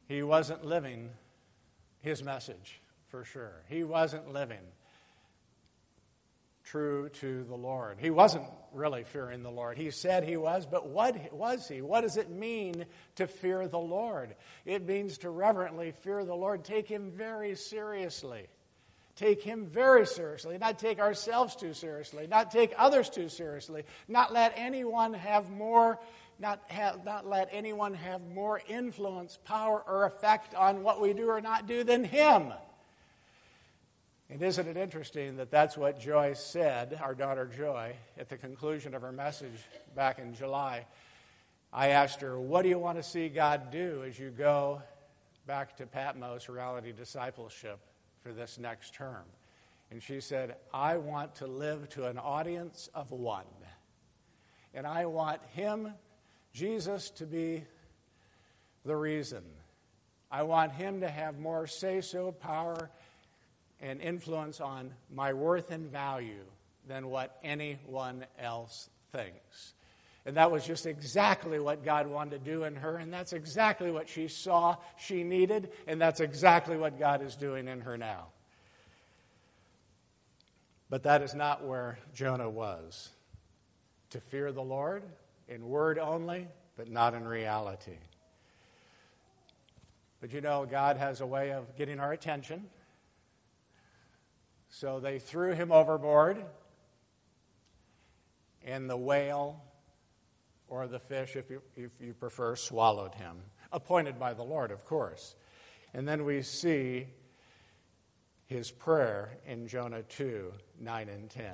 He 0.06 0.22
wasn't 0.22 0.64
living 0.64 1.10
his 2.00 2.22
message, 2.22 2.80
for 3.08 3.24
sure. 3.24 3.62
He 3.68 3.84
wasn't 3.84 4.32
living 4.32 4.60
true 6.62 7.08
to 7.08 7.44
the 7.44 7.54
Lord. 7.54 7.98
He 7.98 8.10
wasn't 8.10 8.44
really 8.72 9.04
fearing 9.04 9.42
the 9.42 9.50
Lord. 9.50 9.78
He 9.78 9.90
said 9.90 10.24
he 10.24 10.36
was, 10.36 10.66
but 10.66 10.88
what 10.88 11.32
was 11.32 11.68
he? 11.68 11.80
What 11.80 12.02
does 12.02 12.16
it 12.16 12.30
mean 12.30 12.84
to 13.16 13.26
fear 13.26 13.68
the 13.68 13.78
Lord? 13.78 14.34
It 14.64 14.86
means 14.86 15.18
to 15.18 15.30
reverently 15.30 15.92
fear 15.92 16.24
the 16.24 16.34
Lord, 16.34 16.64
take 16.64 16.88
him 16.88 17.10
very 17.10 17.54
seriously. 17.54 18.46
Take 19.16 19.42
him 19.42 19.66
very 19.66 20.06
seriously, 20.06 20.58
not 20.58 20.78
take 20.78 20.98
ourselves 20.98 21.54
too 21.54 21.72
seriously, 21.72 22.26
not 22.26 22.50
take 22.50 22.72
others 22.76 23.08
too 23.08 23.28
seriously, 23.28 23.84
not 24.08 24.32
let 24.32 24.52
anyone 24.56 25.14
have 25.14 25.50
more 25.50 26.00
not, 26.38 26.60
have, 26.66 27.04
not 27.04 27.26
let 27.26 27.48
anyone 27.52 27.94
have 27.94 28.20
more 28.28 28.60
influence, 28.68 29.38
power, 29.44 29.82
or 29.86 30.04
effect 30.04 30.54
on 30.54 30.82
what 30.82 31.00
we 31.00 31.12
do 31.12 31.28
or 31.28 31.40
not 31.40 31.66
do 31.66 31.84
than 31.84 32.04
him. 32.04 32.52
And 34.30 34.42
isn't 34.42 34.66
it 34.66 34.76
interesting 34.76 35.36
that 35.36 35.50
that's 35.50 35.76
what 35.76 36.00
Joy 36.00 36.32
said, 36.34 36.98
our 37.02 37.14
daughter 37.14 37.48
Joy, 37.56 37.94
at 38.18 38.28
the 38.28 38.36
conclusion 38.36 38.94
of 38.94 39.02
her 39.02 39.12
message 39.12 39.60
back 39.94 40.18
in 40.18 40.34
July? 40.34 40.86
I 41.72 41.88
asked 41.88 42.20
her, 42.20 42.38
What 42.38 42.62
do 42.62 42.68
you 42.68 42.78
want 42.78 42.98
to 42.98 43.02
see 43.02 43.28
God 43.28 43.70
do 43.70 44.02
as 44.06 44.18
you 44.18 44.30
go 44.30 44.82
back 45.46 45.76
to 45.76 45.86
Patmos 45.86 46.48
Reality 46.48 46.92
Discipleship 46.92 47.78
for 48.24 48.32
this 48.32 48.58
next 48.58 48.94
term? 48.94 49.22
And 49.90 50.02
she 50.02 50.20
said, 50.20 50.56
I 50.72 50.96
want 50.96 51.36
to 51.36 51.46
live 51.46 51.88
to 51.90 52.06
an 52.06 52.18
audience 52.18 52.88
of 52.94 53.12
one. 53.12 53.44
And 54.72 54.86
I 54.86 55.06
want 55.06 55.40
Him, 55.52 55.92
Jesus, 56.52 57.10
to 57.10 57.26
be 57.26 57.62
the 58.84 58.96
reason. 58.96 59.42
I 60.32 60.42
want 60.42 60.72
Him 60.72 61.02
to 61.02 61.08
have 61.08 61.38
more 61.38 61.68
say 61.68 62.00
so 62.00 62.32
power 62.32 62.90
and 63.80 64.00
influence 64.00 64.60
on 64.60 64.92
my 65.12 65.32
worth 65.32 65.70
and 65.70 65.92
value 65.92 66.44
than 66.88 67.08
what 67.08 67.38
anyone 67.44 68.24
else 68.38 68.88
thinks. 69.12 69.73
And 70.26 70.36
that 70.38 70.50
was 70.50 70.66
just 70.66 70.86
exactly 70.86 71.58
what 71.58 71.84
God 71.84 72.06
wanted 72.06 72.44
to 72.44 72.50
do 72.50 72.64
in 72.64 72.76
her, 72.76 72.96
and 72.96 73.12
that's 73.12 73.34
exactly 73.34 73.90
what 73.90 74.08
she 74.08 74.26
saw 74.28 74.76
she 74.96 75.22
needed, 75.22 75.70
and 75.86 76.00
that's 76.00 76.20
exactly 76.20 76.78
what 76.78 76.98
God 76.98 77.22
is 77.22 77.36
doing 77.36 77.68
in 77.68 77.82
her 77.82 77.98
now. 77.98 78.28
But 80.88 81.02
that 81.02 81.22
is 81.22 81.34
not 81.34 81.64
where 81.64 81.98
Jonah 82.14 82.48
was. 82.48 83.10
To 84.10 84.20
fear 84.20 84.52
the 84.52 84.62
Lord 84.62 85.02
in 85.48 85.68
word 85.68 85.98
only, 85.98 86.48
but 86.76 86.88
not 86.88 87.14
in 87.14 87.26
reality. 87.26 87.98
But 90.20 90.32
you 90.32 90.40
know, 90.40 90.64
God 90.64 90.96
has 90.96 91.20
a 91.20 91.26
way 91.26 91.52
of 91.52 91.76
getting 91.76 92.00
our 92.00 92.12
attention. 92.12 92.64
So 94.70 95.00
they 95.00 95.18
threw 95.18 95.52
him 95.52 95.70
overboard, 95.70 96.42
and 98.64 98.88
the 98.88 98.96
whale, 98.96 99.62
or 100.74 100.88
the 100.88 100.98
fish, 100.98 101.36
if 101.36 101.50
you, 101.50 101.62
if 101.76 101.92
you 102.00 102.14
prefer, 102.14 102.56
swallowed 102.56 103.14
him. 103.14 103.36
Appointed 103.72 104.18
by 104.18 104.34
the 104.34 104.42
Lord, 104.42 104.70
of 104.70 104.84
course. 104.84 105.36
And 105.92 106.08
then 106.08 106.24
we 106.24 106.42
see 106.42 107.06
his 108.46 108.70
prayer 108.70 109.38
in 109.46 109.68
Jonah 109.68 110.02
2 110.02 110.52
9 110.80 111.08
and 111.08 111.30
10. 111.30 111.46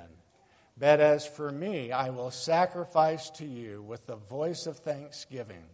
But 0.77 0.99
as 0.99 1.27
for 1.27 1.51
me, 1.51 1.91
I 1.91 2.09
will 2.09 2.31
sacrifice 2.31 3.29
to 3.31 3.45
you 3.45 3.83
with 3.83 4.07
the 4.07 4.15
voice 4.15 4.65
of 4.65 4.77
thanksgiving. 4.77 5.65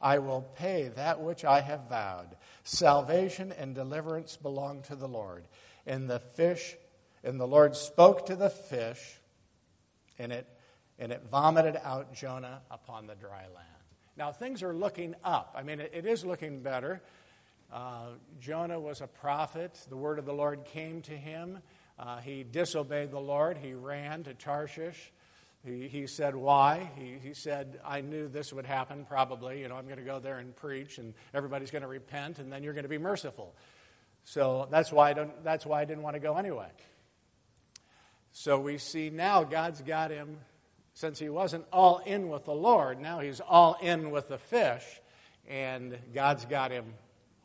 I 0.00 0.18
will 0.18 0.42
pay 0.42 0.88
that 0.88 1.20
which 1.20 1.44
I 1.44 1.60
have 1.60 1.88
vowed. 1.88 2.36
Salvation 2.62 3.52
and 3.52 3.74
deliverance 3.74 4.36
belong 4.36 4.82
to 4.82 4.94
the 4.94 5.08
Lord 5.08 5.48
and 5.86 6.08
the 6.08 6.20
fish, 6.20 6.76
and 7.24 7.40
the 7.40 7.46
Lord 7.46 7.74
spoke 7.74 8.26
to 8.26 8.36
the 8.36 8.50
fish, 8.50 9.18
and 10.18 10.32
it, 10.32 10.46
and 10.98 11.12
it 11.12 11.22
vomited 11.30 11.78
out 11.82 12.14
Jonah 12.14 12.62
upon 12.70 13.06
the 13.06 13.14
dry 13.14 13.42
land. 13.54 13.66
Now, 14.16 14.32
things 14.32 14.62
are 14.62 14.74
looking 14.74 15.14
up. 15.24 15.54
I 15.56 15.62
mean, 15.62 15.80
it, 15.80 15.90
it 15.94 16.06
is 16.06 16.24
looking 16.24 16.60
better. 16.60 17.02
Uh, 17.72 18.10
Jonah 18.40 18.80
was 18.80 19.00
a 19.00 19.06
prophet. 19.06 19.78
The 19.88 19.96
word 19.96 20.18
of 20.18 20.24
the 20.24 20.32
Lord 20.32 20.64
came 20.64 21.02
to 21.02 21.12
him. 21.12 21.58
Uh, 21.98 22.18
he 22.18 22.44
disobeyed 22.44 23.10
the 23.10 23.20
Lord. 23.20 23.58
He 23.58 23.74
ran 23.74 24.22
to 24.24 24.34
Tarshish. 24.34 25.12
He, 25.64 25.88
he 25.88 26.06
said, 26.06 26.36
Why? 26.36 26.90
He, 26.96 27.16
he 27.22 27.34
said, 27.34 27.80
I 27.84 28.00
knew 28.00 28.28
this 28.28 28.52
would 28.52 28.66
happen, 28.66 29.04
probably. 29.04 29.60
You 29.60 29.68
know, 29.68 29.76
I'm 29.76 29.86
going 29.86 29.98
to 29.98 30.04
go 30.04 30.20
there 30.20 30.38
and 30.38 30.54
preach, 30.54 30.98
and 30.98 31.12
everybody's 31.34 31.70
going 31.70 31.82
to 31.82 31.88
repent, 31.88 32.38
and 32.38 32.52
then 32.52 32.62
you're 32.62 32.74
going 32.74 32.84
to 32.84 32.88
be 32.88 32.98
merciful. 32.98 33.54
So 34.24 34.68
that's 34.70 34.92
why 34.92 35.10
I, 35.10 35.12
don't, 35.12 35.44
that's 35.44 35.66
why 35.66 35.82
I 35.82 35.84
didn't 35.84 36.02
want 36.02 36.14
to 36.14 36.20
go 36.20 36.36
anyway. 36.36 36.68
So 38.32 38.60
we 38.60 38.78
see 38.78 39.10
now 39.10 39.44
God's 39.44 39.80
got 39.80 40.10
him, 40.10 40.38
since 40.96 41.18
he 41.18 41.28
wasn't 41.28 41.62
all 41.70 41.98
in 42.06 42.30
with 42.30 42.46
the 42.46 42.54
Lord, 42.54 42.98
now 42.98 43.20
he's 43.20 43.40
all 43.40 43.76
in 43.82 44.10
with 44.10 44.28
the 44.28 44.38
fish, 44.38 44.82
and 45.46 45.98
God's 46.14 46.46
got 46.46 46.70
him 46.70 46.86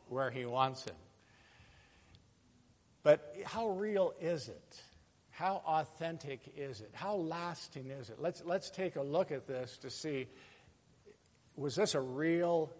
where 0.08 0.30
he 0.30 0.46
wants 0.46 0.86
him. 0.86 0.94
But 3.02 3.36
how 3.44 3.68
real 3.68 4.14
is 4.18 4.48
it? 4.48 4.80
How 5.32 5.60
authentic 5.66 6.40
is 6.56 6.80
it? 6.80 6.92
How 6.94 7.16
lasting 7.16 7.90
is 7.90 8.08
it? 8.08 8.16
Let's, 8.18 8.42
let's 8.46 8.70
take 8.70 8.96
a 8.96 9.02
look 9.02 9.30
at 9.30 9.46
this 9.46 9.76
to 9.82 9.90
see 9.90 10.28
was 11.54 11.74
this 11.74 11.94
a 11.94 12.00
real 12.00 12.72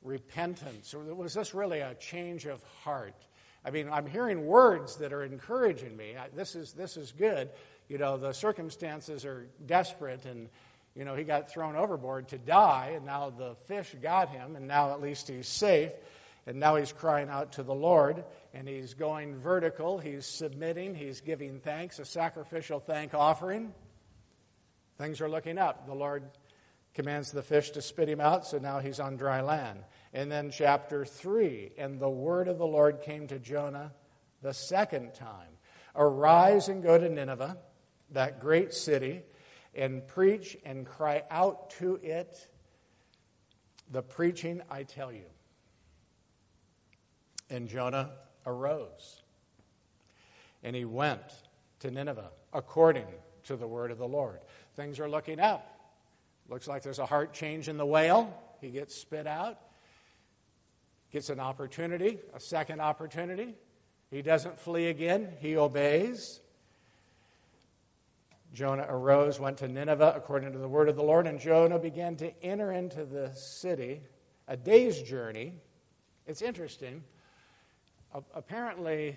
repentance? 0.00 0.94
Or 0.94 1.00
was 1.12 1.34
this 1.34 1.54
really 1.54 1.80
a 1.80 1.94
change 1.94 2.46
of 2.46 2.62
heart? 2.84 3.16
I 3.64 3.70
mean, 3.70 3.88
I'm 3.90 4.06
hearing 4.06 4.46
words 4.46 4.94
that 4.98 5.12
are 5.12 5.24
encouraging 5.24 5.96
me. 5.96 6.14
I, 6.16 6.28
this, 6.28 6.54
is, 6.54 6.72
this 6.72 6.96
is 6.96 7.10
good. 7.10 7.50
You 7.90 7.98
know, 7.98 8.16
the 8.16 8.32
circumstances 8.32 9.24
are 9.24 9.48
desperate, 9.66 10.24
and, 10.24 10.48
you 10.94 11.04
know, 11.04 11.16
he 11.16 11.24
got 11.24 11.50
thrown 11.50 11.74
overboard 11.74 12.28
to 12.28 12.38
die, 12.38 12.92
and 12.94 13.04
now 13.04 13.30
the 13.30 13.56
fish 13.66 13.92
got 14.00 14.28
him, 14.28 14.54
and 14.54 14.68
now 14.68 14.92
at 14.92 15.02
least 15.02 15.26
he's 15.26 15.48
safe. 15.48 15.90
And 16.46 16.60
now 16.60 16.76
he's 16.76 16.92
crying 16.92 17.28
out 17.28 17.52
to 17.54 17.64
the 17.64 17.74
Lord, 17.74 18.24
and 18.54 18.68
he's 18.68 18.94
going 18.94 19.36
vertical. 19.36 19.98
He's 19.98 20.24
submitting. 20.24 20.94
He's 20.94 21.20
giving 21.20 21.58
thanks, 21.58 21.98
a 21.98 22.04
sacrificial 22.04 22.78
thank 22.78 23.12
offering. 23.12 23.74
Things 24.96 25.20
are 25.20 25.28
looking 25.28 25.58
up. 25.58 25.88
The 25.88 25.94
Lord 25.94 26.22
commands 26.94 27.32
the 27.32 27.42
fish 27.42 27.70
to 27.72 27.82
spit 27.82 28.08
him 28.08 28.20
out, 28.20 28.46
so 28.46 28.58
now 28.58 28.78
he's 28.78 29.00
on 29.00 29.16
dry 29.16 29.40
land. 29.40 29.80
And 30.14 30.30
then, 30.30 30.52
chapter 30.52 31.04
3 31.04 31.72
And 31.76 31.98
the 31.98 32.08
word 32.08 32.46
of 32.46 32.56
the 32.56 32.66
Lord 32.66 33.02
came 33.02 33.26
to 33.26 33.40
Jonah 33.40 33.90
the 34.42 34.54
second 34.54 35.14
time 35.14 35.48
Arise 35.96 36.68
and 36.68 36.82
go 36.82 36.96
to 36.96 37.08
Nineveh, 37.08 37.56
that 38.12 38.40
great 38.40 38.74
city, 38.74 39.22
and 39.74 40.06
preach 40.06 40.56
and 40.64 40.84
cry 40.86 41.22
out 41.30 41.70
to 41.70 41.96
it 42.02 42.48
the 43.90 44.02
preaching 44.02 44.62
I 44.70 44.82
tell 44.82 45.12
you. 45.12 45.24
And 47.48 47.68
Jonah 47.68 48.10
arose, 48.46 49.22
and 50.62 50.74
he 50.74 50.84
went 50.84 51.22
to 51.80 51.90
Nineveh 51.90 52.30
according 52.52 53.06
to 53.44 53.56
the 53.56 53.66
word 53.66 53.90
of 53.90 53.98
the 53.98 54.08
Lord. 54.08 54.40
Things 54.76 55.00
are 55.00 55.08
looking 55.08 55.40
up. 55.40 55.80
Looks 56.48 56.68
like 56.68 56.82
there's 56.82 56.98
a 56.98 57.06
heart 57.06 57.32
change 57.32 57.68
in 57.68 57.76
the 57.76 57.86
whale. 57.86 58.36
He 58.60 58.70
gets 58.70 58.94
spit 58.94 59.26
out, 59.26 59.58
gets 61.12 61.30
an 61.30 61.40
opportunity, 61.40 62.18
a 62.34 62.40
second 62.40 62.80
opportunity. 62.80 63.54
He 64.10 64.22
doesn't 64.22 64.58
flee 64.58 64.88
again, 64.88 65.32
he 65.40 65.56
obeys. 65.56 66.40
Jonah 68.52 68.86
arose, 68.88 69.38
went 69.38 69.58
to 69.58 69.68
Nineveh 69.68 70.14
according 70.16 70.52
to 70.52 70.58
the 70.58 70.68
word 70.68 70.88
of 70.88 70.96
the 70.96 71.02
Lord, 71.02 71.26
and 71.26 71.38
Jonah 71.38 71.78
began 71.78 72.16
to 72.16 72.32
enter 72.44 72.72
into 72.72 73.04
the 73.04 73.32
city, 73.34 74.00
a 74.48 74.56
day's 74.56 75.00
journey. 75.02 75.54
It's 76.26 76.42
interesting 76.42 77.04
apparently, 78.34 79.16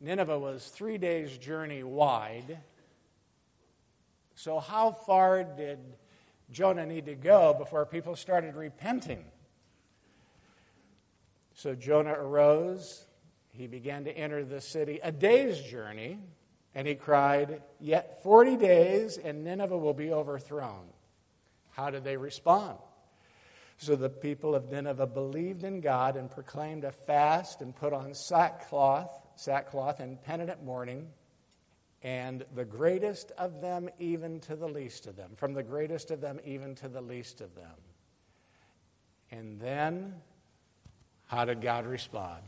Nineveh 0.00 0.38
was 0.38 0.66
three 0.68 0.98
days' 0.98 1.36
journey 1.38 1.82
wide. 1.82 2.58
So, 4.34 4.58
how 4.58 4.90
far 4.90 5.44
did 5.44 5.78
Jonah 6.50 6.86
need 6.86 7.06
to 7.06 7.14
go 7.14 7.54
before 7.54 7.86
people 7.86 8.16
started 8.16 8.56
repenting? 8.56 9.24
So, 11.54 11.74
Jonah 11.74 12.14
arose. 12.14 13.06
He 13.54 13.66
began 13.66 14.04
to 14.04 14.10
enter 14.10 14.42
the 14.44 14.62
city, 14.62 14.98
a 15.02 15.12
day's 15.12 15.60
journey, 15.60 16.18
and 16.74 16.86
he 16.86 16.94
cried, 16.94 17.62
Yet 17.80 18.22
40 18.22 18.56
days, 18.56 19.18
and 19.18 19.44
Nineveh 19.44 19.76
will 19.76 19.94
be 19.94 20.12
overthrown. 20.12 20.86
How 21.70 21.90
did 21.90 22.04
they 22.04 22.16
respond? 22.16 22.78
So 23.78 23.96
the 23.96 24.08
people 24.08 24.54
of 24.54 24.70
Nineveh 24.70 25.06
believed 25.06 25.64
in 25.64 25.80
God 25.80 26.16
and 26.16 26.30
proclaimed 26.30 26.84
a 26.84 26.92
fast 26.92 27.62
and 27.62 27.74
put 27.74 27.92
on 27.92 28.14
sackcloth, 28.14 29.10
sackcloth 29.34 30.00
and 30.00 30.22
penitent 30.22 30.62
mourning, 30.62 31.08
and 32.02 32.44
the 32.54 32.64
greatest 32.64 33.32
of 33.38 33.60
them 33.60 33.88
even 33.98 34.40
to 34.40 34.56
the 34.56 34.68
least 34.68 35.06
of 35.06 35.16
them, 35.16 35.32
from 35.36 35.52
the 35.52 35.62
greatest 35.62 36.10
of 36.10 36.20
them 36.20 36.40
even 36.44 36.74
to 36.76 36.88
the 36.88 37.00
least 37.00 37.40
of 37.40 37.54
them. 37.54 37.74
And 39.30 39.60
then, 39.60 40.14
how 41.26 41.44
did 41.44 41.60
God 41.60 41.86
respond? 41.86 42.42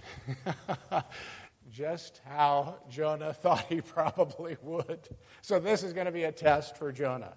Just 1.71 2.21
how 2.27 2.77
Jonah 2.91 3.33
thought 3.43 3.67
he 3.69 3.81
probably 3.81 4.57
would. 4.63 5.09
So, 5.43 5.59
this 5.59 5.83
is 5.83 5.93
going 5.93 6.07
to 6.07 6.13
be 6.13 6.25
a 6.25 6.33
test 6.33 6.77
for 6.77 6.93
Jonah. 6.93 7.35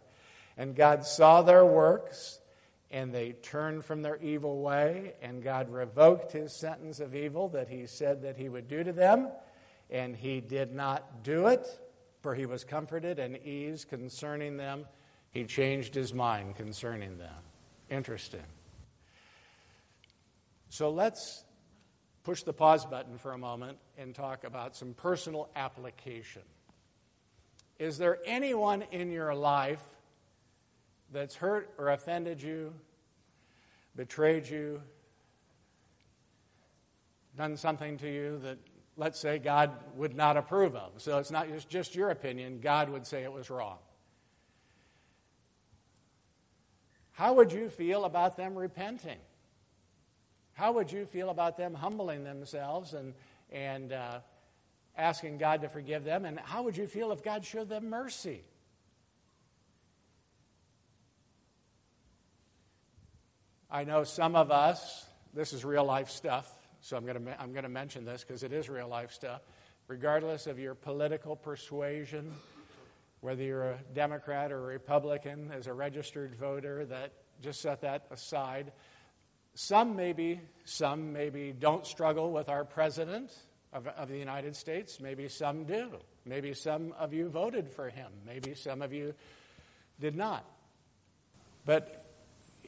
And 0.58 0.76
God 0.76 1.06
saw 1.06 1.42
their 1.44 1.66
works 1.66 2.40
and 2.90 3.14
they 3.14 3.34
turned 3.34 3.84
from 3.84 4.02
their 4.02 4.18
evil 4.18 4.62
way, 4.62 5.14
and 5.22 5.44
God 5.44 5.70
revoked 5.70 6.32
his 6.32 6.54
sentence 6.54 7.00
of 7.00 7.16
evil 7.16 7.50
that 7.50 7.68
he 7.68 7.86
said 7.86 8.22
that 8.22 8.38
he 8.38 8.48
would 8.48 8.68
do 8.68 8.84
to 8.84 8.94
them, 8.94 9.30
and 9.90 10.16
he 10.16 10.40
did 10.40 10.74
not 10.74 11.24
do 11.24 11.48
it, 11.48 11.68
for 12.22 12.34
he 12.34 12.46
was 12.46 12.64
comforted 12.64 13.20
and 13.20 13.38
eased 13.46 13.90
concerning 13.90 14.56
them. 14.56 14.86
He 15.32 15.44
changed 15.44 15.96
his 15.96 16.14
mind 16.14 16.56
concerning 16.56 17.18
them. 17.18 17.36
Interesting. 17.90 18.44
So 20.70 20.90
let's 20.90 21.44
push 22.28 22.44
the 22.44 22.52
pause 22.52 22.86
button 22.86 23.18
for 23.18 23.32
a 23.32 23.38
moment 23.38 23.78
and 23.98 24.14
talk 24.14 24.44
about 24.44 24.76
some 24.76 24.94
personal 24.94 25.48
application. 25.56 26.42
Is 27.80 27.98
there 27.98 28.18
anyone 28.26 28.84
in 28.92 29.14
your 29.14 29.34
life 29.34 29.82
that's 31.14 31.36
hurt 31.36 31.74
or 31.78 31.88
offended 31.88 32.42
you, 32.42 32.74
betrayed 33.96 34.46
you, 34.46 34.82
done 37.38 37.56
something 37.56 37.98
to 38.00 38.14
you 38.14 38.40
that, 38.40 38.58
let's 38.98 39.18
say, 39.18 39.40
God 39.40 39.72
would 39.96 40.14
not 40.14 40.36
approve 40.36 40.76
of. 40.76 40.92
So 40.98 41.20
it's 41.20 41.32
not 41.32 41.48
just, 41.48 41.70
just 41.70 41.96
your 41.96 42.10
opinion, 42.10 42.60
God 42.60 42.90
would 42.90 43.08
say 43.08 43.24
it 43.24 43.32
was 43.32 43.50
wrong. 43.50 43.78
How 47.14 47.36
would 47.36 47.54
you 47.54 47.70
feel 47.70 48.04
about 48.04 48.36
them 48.36 48.54
repenting? 48.54 49.20
How 50.58 50.72
would 50.72 50.92
you 50.92 51.06
feel 51.06 51.30
about 51.30 51.56
them 51.56 51.76
humbling 51.76 52.24
themselves 52.24 52.96
and, 52.96 53.14
and 53.52 53.94
uh, 53.94 54.22
asking 54.98 55.38
God 55.38 55.62
to 55.62 55.70
forgive 55.70 56.04
them? 56.04 56.26
And 56.26 56.40
how 56.40 56.64
would 56.64 56.76
you 56.76 56.88
feel 56.88 57.12
if 57.12 57.24
God 57.24 57.46
showed 57.46 57.70
them 57.70 57.92
mercy? 57.92 58.42
I 63.70 63.84
know 63.84 64.04
some 64.04 64.36
of 64.36 64.50
us, 64.50 65.06
this 65.32 65.54
is 65.54 65.64
real 65.64 65.86
life 65.86 66.10
stuff, 66.10 66.52
so 66.82 66.98
I'm 66.98 67.06
going 67.06 67.24
to, 67.24 67.40
I'm 67.40 67.52
going 67.52 67.62
to 67.62 67.70
mention 67.70 68.04
this 68.04 68.24
because 68.24 68.42
it 68.42 68.52
is 68.52 68.68
real 68.68 68.88
life 68.88 69.12
stuff. 69.12 69.42
Regardless 69.88 70.48
of 70.48 70.58
your 70.58 70.74
political 70.74 71.36
persuasion, 71.36 72.34
whether 73.22 73.44
you're 73.44 73.74
a 73.74 73.78
Democrat 73.94 74.52
or 74.52 74.58
a 74.58 74.68
Republican, 74.74 75.52
as 75.54 75.68
a 75.68 75.74
registered 75.74 76.34
voter, 76.34 76.84
that 76.86 77.12
just 77.44 77.62
set 77.62 77.82
that 77.82 78.08
aside. 78.10 78.72
Some 79.60 79.96
maybe, 79.96 80.40
some 80.66 81.14
maybe 81.14 81.52
don't 81.52 81.84
struggle 81.84 82.32
with 82.32 82.48
our 82.48 82.64
president 82.64 83.34
of, 83.74 83.88
of 83.88 84.08
the 84.08 84.20
United 84.20 84.56
States. 84.56 85.00
Maybe 85.00 85.28
some 85.30 85.64
do. 85.64 85.94
Maybe 86.28 86.54
some 86.54 86.94
of 86.96 87.12
you 87.12 87.28
voted 87.28 87.68
for 87.68 87.90
him. 87.90 88.12
Maybe 88.24 88.54
some 88.54 88.84
of 88.84 88.94
you 88.94 89.16
did 90.00 90.16
not. 90.16 90.46
But 91.66 92.06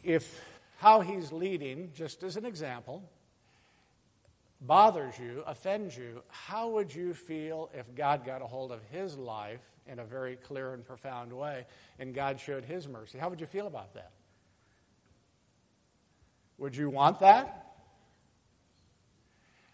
if 0.04 0.42
how 0.78 1.02
he's 1.02 1.32
leading, 1.32 1.92
just 1.94 2.24
as 2.24 2.38
an 2.38 2.46
example, 2.46 3.04
bothers 4.60 5.14
you, 5.20 5.44
offends 5.46 5.96
you, 5.96 6.24
how 6.30 6.70
would 6.70 6.94
you 6.96 7.14
feel 7.14 7.70
if 7.72 7.94
God 7.94 8.26
got 8.26 8.42
a 8.42 8.48
hold 8.48 8.72
of 8.72 8.82
his 8.92 9.16
life 9.16 9.62
in 9.86 10.00
a 10.00 10.06
very 10.06 10.38
clear 10.38 10.74
and 10.74 10.84
profound 10.84 11.32
way 11.32 11.68
and 12.00 12.16
God 12.16 12.40
showed 12.40 12.66
his 12.66 12.88
mercy? 12.88 13.20
How 13.20 13.30
would 13.30 13.40
you 13.40 13.48
feel 13.48 13.68
about 13.68 13.94
that? 13.94 14.10
Would 16.60 16.76
you 16.76 16.90
want 16.90 17.22
that? 17.22 17.68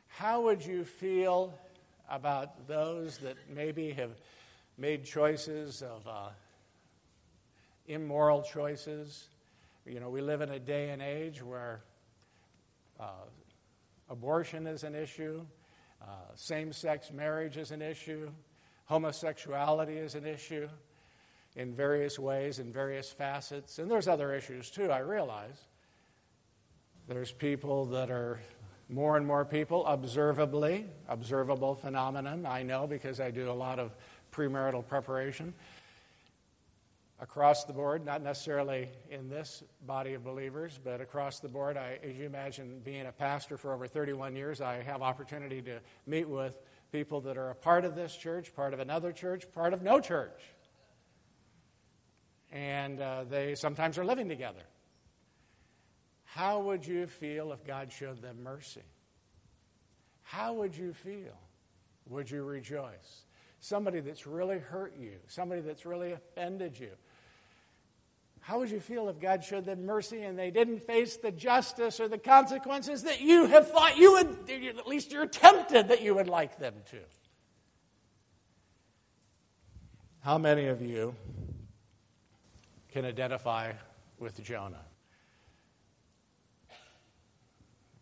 How 0.07 0.41
would 0.43 0.63
you 0.63 0.85
feel 0.85 1.57
about 2.07 2.67
those 2.67 3.17
that 3.17 3.37
maybe 3.51 3.91
have 3.93 4.11
made 4.77 5.03
choices 5.03 5.81
of 5.81 6.07
uh, 6.07 6.29
immoral 7.87 8.43
choices? 8.43 9.29
You 9.87 9.99
know, 9.99 10.11
we 10.11 10.21
live 10.21 10.41
in 10.41 10.51
a 10.51 10.59
day 10.59 10.91
and 10.91 11.01
age 11.01 11.41
where 11.41 11.81
uh, 12.99 13.25
Abortion 14.07 14.67
is 14.67 14.83
an 14.83 14.93
issue. 14.93 15.43
Uh, 15.99 16.05
Same 16.35 16.71
sex 16.71 17.11
marriage 17.11 17.57
is 17.57 17.71
an 17.71 17.81
issue. 17.81 18.29
Homosexuality 18.85 19.97
is 19.97 20.13
an 20.13 20.27
issue 20.27 20.69
in 21.55 21.73
various 21.73 22.19
ways, 22.19 22.59
in 22.59 22.71
various 22.71 23.09
facets. 23.09 23.79
And 23.79 23.89
there's 23.89 24.07
other 24.07 24.35
issues 24.35 24.69
too, 24.69 24.91
I 24.91 24.99
realize. 24.99 25.57
There's 27.07 27.31
people 27.31 27.85
that 27.87 28.09
are 28.09 28.39
more 28.89 29.15
and 29.15 29.27
more 29.27 29.45
people, 29.45 29.85
observably, 29.85 30.87
observable 31.07 31.75
phenomenon, 31.75 32.47
I 32.47 32.63
know 32.63 32.87
because 32.87 33.19
I 33.19 33.29
do 33.29 33.51
a 33.51 33.53
lot 33.53 33.77
of 33.77 33.91
premarital 34.31 34.87
preparation 34.87 35.53
across 37.19 37.63
the 37.63 37.73
board, 37.73 38.03
not 38.03 38.23
necessarily 38.23 38.89
in 39.11 39.29
this 39.29 39.63
body 39.85 40.15
of 40.15 40.23
believers, 40.23 40.79
but 40.83 40.99
across 40.99 41.39
the 41.39 41.47
board. 41.47 41.77
I, 41.77 41.99
as 42.03 42.15
you 42.15 42.25
imagine, 42.25 42.81
being 42.83 43.05
a 43.05 43.11
pastor 43.11 43.55
for 43.55 43.71
over 43.71 43.85
31 43.85 44.35
years, 44.35 44.59
I 44.59 44.81
have 44.81 45.03
opportunity 45.03 45.61
to 45.61 45.79
meet 46.07 46.27
with 46.27 46.57
people 46.91 47.21
that 47.21 47.37
are 47.37 47.51
a 47.51 47.55
part 47.55 47.85
of 47.85 47.93
this 47.95 48.15
church, 48.15 48.55
part 48.55 48.73
of 48.73 48.79
another 48.79 49.11
church, 49.11 49.45
part 49.53 49.73
of 49.73 49.83
no 49.83 49.99
church. 49.99 50.41
And 52.51 52.99
uh, 52.99 53.25
they 53.25 53.53
sometimes 53.53 53.99
are 53.99 54.05
living 54.05 54.27
together. 54.27 54.63
How 56.35 56.59
would 56.59 56.85
you 56.85 57.07
feel 57.07 57.53
if 57.53 57.63
God 57.63 57.93
showed 57.93 58.21
them 58.21 58.43
mercy? 58.43 58.83
How 60.23 60.51
would 60.51 60.75
you 60.75 60.91
feel? 60.91 61.39
Would 62.09 62.29
you 62.29 62.43
rejoice? 62.43 63.23
Somebody 63.61 64.01
that's 64.01 64.27
really 64.27 64.59
hurt 64.59 64.97
you, 64.99 65.13
somebody 65.29 65.61
that's 65.61 65.85
really 65.85 66.11
offended 66.11 66.77
you. 66.77 66.89
How 68.41 68.59
would 68.59 68.69
you 68.69 68.81
feel 68.81 69.07
if 69.07 69.17
God 69.17 69.45
showed 69.45 69.63
them 69.63 69.85
mercy 69.85 70.23
and 70.23 70.37
they 70.37 70.51
didn't 70.51 70.85
face 70.85 71.15
the 71.15 71.31
justice 71.31 72.01
or 72.01 72.09
the 72.09 72.17
consequences 72.17 73.03
that 73.03 73.21
you 73.21 73.45
have 73.45 73.71
thought 73.71 73.95
you 73.95 74.11
would, 74.11 74.49
at 74.49 74.87
least 74.89 75.13
you're 75.13 75.27
tempted 75.27 75.87
that 75.87 76.01
you 76.01 76.15
would 76.15 76.27
like 76.27 76.59
them 76.59 76.73
to? 76.91 76.97
How 80.19 80.37
many 80.37 80.65
of 80.65 80.81
you 80.81 81.15
can 82.91 83.05
identify 83.05 83.71
with 84.19 84.43
Jonah? 84.43 84.83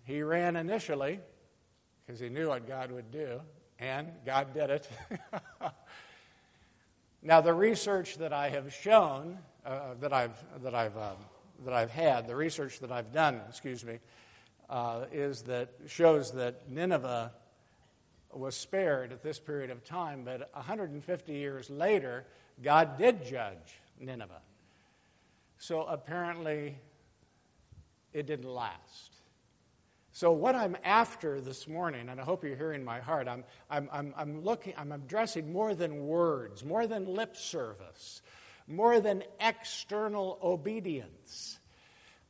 He 0.05 0.21
ran 0.21 0.55
initially 0.55 1.19
because 2.05 2.19
he 2.19 2.29
knew 2.29 2.49
what 2.49 2.67
God 2.67 2.91
would 2.91 3.11
do, 3.11 3.41
and 3.79 4.09
God 4.25 4.53
did 4.53 4.69
it. 4.69 4.89
now, 7.21 7.41
the 7.41 7.53
research 7.53 8.17
that 8.17 8.33
I 8.33 8.49
have 8.49 8.73
shown, 8.73 9.37
uh, 9.65 9.95
that 10.01 10.11
I've 10.11 10.43
that 10.63 10.75
I've 10.75 10.97
uh, 10.97 11.13
that 11.63 11.73
I've 11.73 11.91
had, 11.91 12.27
the 12.27 12.35
research 12.35 12.79
that 12.79 12.91
I've 12.91 13.13
done, 13.13 13.39
excuse 13.47 13.85
me, 13.85 13.99
uh, 14.69 15.05
is 15.11 15.43
that 15.43 15.69
shows 15.87 16.31
that 16.33 16.69
Nineveh 16.69 17.31
was 18.33 18.55
spared 18.55 19.11
at 19.11 19.21
this 19.23 19.39
period 19.39 19.69
of 19.69 19.83
time, 19.85 20.23
but 20.25 20.49
150 20.53 21.33
years 21.33 21.69
later, 21.69 22.25
God 22.61 22.97
did 22.97 23.25
judge 23.25 23.79
Nineveh. 23.99 24.41
So 25.59 25.83
apparently, 25.83 26.75
it 28.11 28.25
didn't 28.25 28.49
last. 28.49 29.11
So, 30.15 30.31
what 30.31 30.53
I'm 30.53 30.77
after 30.83 31.41
this 31.41 31.67
morning, 31.67 32.07
and 32.07 32.21
I 32.21 32.23
hope 32.23 32.43
you're 32.43 32.55
hearing 32.55 32.85
my 32.85 32.99
heart, 32.99 33.27
I'm, 33.27 33.43
I'm, 33.67 33.89
I'm, 33.91 34.13
I'm 34.15 34.43
looking, 34.43 34.75
I'm 34.77 34.91
addressing 34.91 35.51
more 35.51 35.73
than 35.73 36.05
words, 36.05 36.63
more 36.63 36.85
than 36.85 37.07
lip 37.07 37.35
service, 37.35 38.21
more 38.67 38.99
than 38.99 39.23
external 39.39 40.37
obedience, 40.43 41.57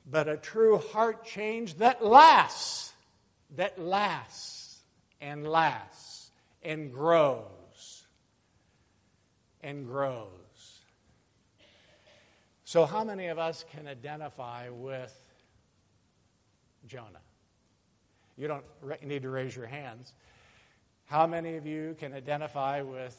but 0.10 0.30
a 0.30 0.38
true 0.38 0.78
heart 0.78 1.26
change 1.26 1.76
that 1.76 2.02
lasts, 2.02 2.94
that 3.58 3.78
lasts 3.78 4.80
and 5.20 5.46
lasts 5.46 6.32
and 6.64 6.94
grows 6.94 8.06
and 9.60 9.86
grows. 9.86 10.30
So, 12.64 12.86
how 12.86 13.04
many 13.04 13.28
of 13.28 13.38
us 13.38 13.66
can 13.74 13.90
identify 13.90 14.70
with 14.70 15.14
Jonah? 16.88 17.23
You 18.38 18.48
don't 18.48 18.64
need 19.04 19.22
to 19.24 19.30
raise 19.30 19.56
your 19.56 19.68
hands. 19.68 20.14
How 21.06 21.28
many 21.28 21.56
of 21.58 21.66
you 21.66 21.96
can 22.00 22.14
identify 22.14 22.82
with 22.82 23.16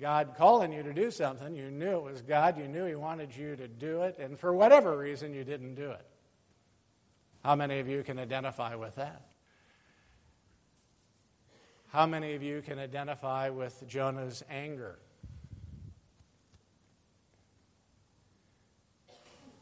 God 0.00 0.34
calling 0.36 0.72
you 0.72 0.82
to 0.82 0.92
do 0.92 1.10
something? 1.10 1.54
You 1.54 1.70
knew 1.70 1.96
it 1.96 2.02
was 2.02 2.22
God, 2.22 2.58
you 2.58 2.68
knew 2.68 2.84
He 2.84 2.94
wanted 2.94 3.34
you 3.34 3.56
to 3.56 3.68
do 3.68 4.02
it, 4.02 4.18
and 4.18 4.38
for 4.38 4.52
whatever 4.52 4.96
reason, 4.98 5.32
you 5.32 5.44
didn't 5.44 5.74
do 5.74 5.90
it. 5.90 6.06
How 7.42 7.54
many 7.54 7.78
of 7.78 7.88
you 7.88 8.02
can 8.02 8.18
identify 8.18 8.74
with 8.74 8.96
that? 8.96 9.22
How 11.88 12.06
many 12.06 12.34
of 12.34 12.42
you 12.42 12.62
can 12.62 12.78
identify 12.78 13.48
with 13.48 13.82
Jonah's 13.88 14.44
anger? 14.50 14.98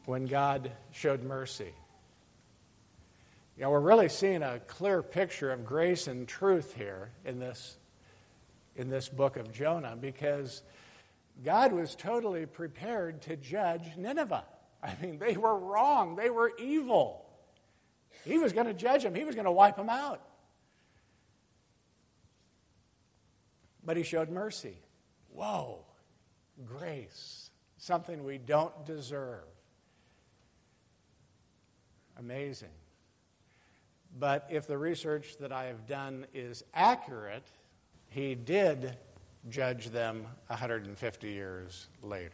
When 0.05 0.25
God 0.25 0.71
showed 0.91 1.23
mercy. 1.23 1.73
You 3.59 3.65
know, 3.65 3.71
we're 3.71 3.81
really 3.81 4.07
seeing 4.07 4.41
a 4.41 4.61
clear 4.67 5.03
picture 5.03 5.51
of 5.51 5.65
grace 5.65 6.07
and 6.07 6.25
truth 6.25 6.73
here 6.75 7.11
in 7.25 7.39
this, 7.39 7.77
in 8.77 8.87
this 8.89 9.09
book 9.09 9.35
of 9.35 9.51
Jonah 9.51 9.97
because 9.99 10.63
God 11.43 11.73
was 11.73 11.93
totally 11.93 12.45
prepared 12.45 13.21
to 13.23 13.35
judge 13.35 13.97
Nineveh. 13.97 14.45
I 14.81 14.95
mean, 15.01 15.19
they 15.19 15.35
were 15.35 15.59
wrong, 15.59 16.15
they 16.15 16.29
were 16.29 16.53
evil. 16.57 17.25
He 18.23 18.37
was 18.37 18.53
going 18.53 18.67
to 18.67 18.73
judge 18.73 19.03
them, 19.03 19.13
he 19.13 19.25
was 19.25 19.35
going 19.35 19.43
to 19.43 19.51
wipe 19.51 19.75
them 19.75 19.89
out. 19.89 20.21
But 23.83 23.97
he 23.97 24.03
showed 24.03 24.29
mercy. 24.29 24.77
Whoa, 25.33 25.79
grace, 26.65 27.49
something 27.77 28.23
we 28.23 28.37
don't 28.37 28.85
deserve. 28.85 29.43
Amazing. 32.17 32.69
But 34.17 34.47
if 34.49 34.67
the 34.67 34.77
research 34.77 35.37
that 35.39 35.51
I 35.51 35.65
have 35.65 35.87
done 35.87 36.25
is 36.33 36.63
accurate, 36.73 37.47
he 38.09 38.35
did 38.35 38.97
judge 39.49 39.89
them 39.89 40.25
150 40.47 41.29
years 41.29 41.87
later. 42.01 42.31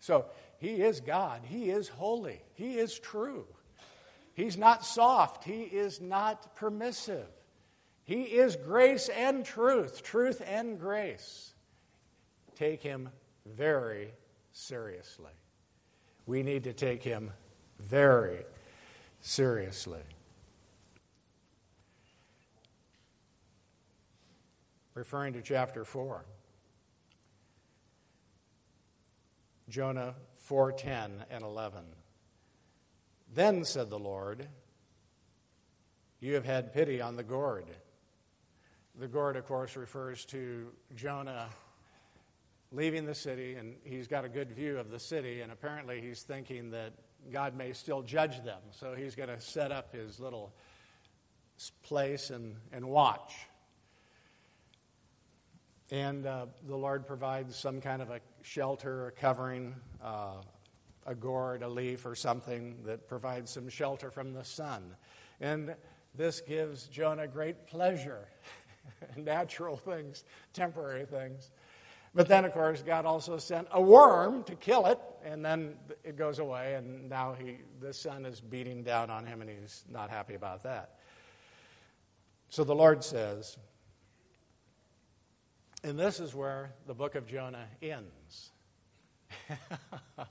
So 0.00 0.26
he 0.58 0.82
is 0.82 1.00
God. 1.00 1.40
He 1.44 1.70
is 1.70 1.88
holy. 1.88 2.40
He 2.54 2.78
is 2.78 2.98
true. 2.98 3.46
He's 4.34 4.56
not 4.58 4.84
soft. 4.84 5.44
He 5.44 5.62
is 5.62 6.00
not 6.00 6.56
permissive. 6.56 7.26
He 8.04 8.22
is 8.22 8.56
grace 8.56 9.08
and 9.08 9.44
truth, 9.44 10.02
truth 10.02 10.42
and 10.46 10.78
grace. 10.78 11.54
Take 12.54 12.82
him 12.82 13.08
very 13.46 14.12
seriously. 14.52 15.32
We 16.26 16.42
need 16.42 16.64
to 16.64 16.72
take 16.72 17.02
him 17.02 17.30
very 17.78 18.44
seriously. 19.20 20.02
Referring 24.94 25.32
to 25.34 25.42
chapter 25.42 25.84
4. 25.84 26.24
Jonah 29.68 30.14
4:10 30.48 31.24
and 31.30 31.42
11. 31.42 31.84
Then 33.32 33.64
said 33.64 33.90
the 33.90 33.98
Lord, 33.98 34.48
you 36.20 36.34
have 36.34 36.44
had 36.44 36.72
pity 36.72 37.00
on 37.00 37.16
the 37.16 37.24
gourd. 37.24 37.66
The 38.94 39.08
gourd, 39.08 39.36
of 39.36 39.46
course, 39.46 39.76
refers 39.76 40.24
to 40.26 40.72
Jonah 40.94 41.48
leaving 42.70 43.06
the 43.06 43.14
city, 43.14 43.54
and 43.54 43.76
he's 43.84 44.06
got 44.06 44.24
a 44.24 44.28
good 44.28 44.52
view 44.52 44.78
of 44.78 44.90
the 44.90 45.00
city, 45.00 45.40
and 45.40 45.50
apparently 45.50 46.00
he's 46.00 46.22
thinking 46.22 46.70
that 46.70 46.92
God 47.32 47.56
may 47.56 47.72
still 47.72 48.02
judge 48.02 48.42
them. 48.44 48.60
So 48.70 48.94
he's 48.94 49.14
going 49.14 49.28
to 49.28 49.40
set 49.40 49.72
up 49.72 49.92
his 49.92 50.20
little 50.20 50.54
place 51.82 52.30
and, 52.30 52.56
and 52.72 52.86
watch. 52.86 53.32
And 55.94 56.26
uh, 56.26 56.46
the 56.66 56.74
Lord 56.74 57.06
provides 57.06 57.54
some 57.54 57.80
kind 57.80 58.02
of 58.02 58.10
a 58.10 58.18
shelter, 58.42 59.06
a 59.06 59.12
covering, 59.12 59.76
uh, 60.02 60.38
a 61.06 61.14
gourd, 61.14 61.62
a 61.62 61.68
leaf, 61.68 62.04
or 62.04 62.16
something 62.16 62.78
that 62.84 63.06
provides 63.06 63.52
some 63.52 63.68
shelter 63.68 64.10
from 64.10 64.32
the 64.32 64.42
sun. 64.42 64.96
And 65.40 65.76
this 66.16 66.40
gives 66.40 66.88
Jonah 66.88 67.28
great 67.28 67.68
pleasure. 67.68 68.26
Natural 69.16 69.76
things, 69.76 70.24
temporary 70.52 71.04
things. 71.06 71.52
But 72.12 72.26
then, 72.26 72.44
of 72.44 72.50
course, 72.50 72.82
God 72.82 73.06
also 73.06 73.38
sent 73.38 73.68
a 73.70 73.80
worm 73.80 74.42
to 74.44 74.56
kill 74.56 74.86
it, 74.86 74.98
and 75.24 75.44
then 75.44 75.76
it 76.02 76.16
goes 76.16 76.40
away, 76.40 76.74
and 76.74 77.08
now 77.08 77.36
he, 77.38 77.58
the 77.80 77.94
sun 77.94 78.26
is 78.26 78.40
beating 78.40 78.82
down 78.82 79.10
on 79.10 79.26
him, 79.26 79.42
and 79.42 79.48
he's 79.48 79.84
not 79.88 80.10
happy 80.10 80.34
about 80.34 80.64
that. 80.64 80.98
So 82.48 82.64
the 82.64 82.74
Lord 82.74 83.04
says, 83.04 83.58
and 85.84 85.98
this 85.98 86.18
is 86.18 86.34
where 86.34 86.72
the 86.86 86.94
book 86.94 87.14
of 87.14 87.26
Jonah 87.26 87.68
ends. 87.80 88.50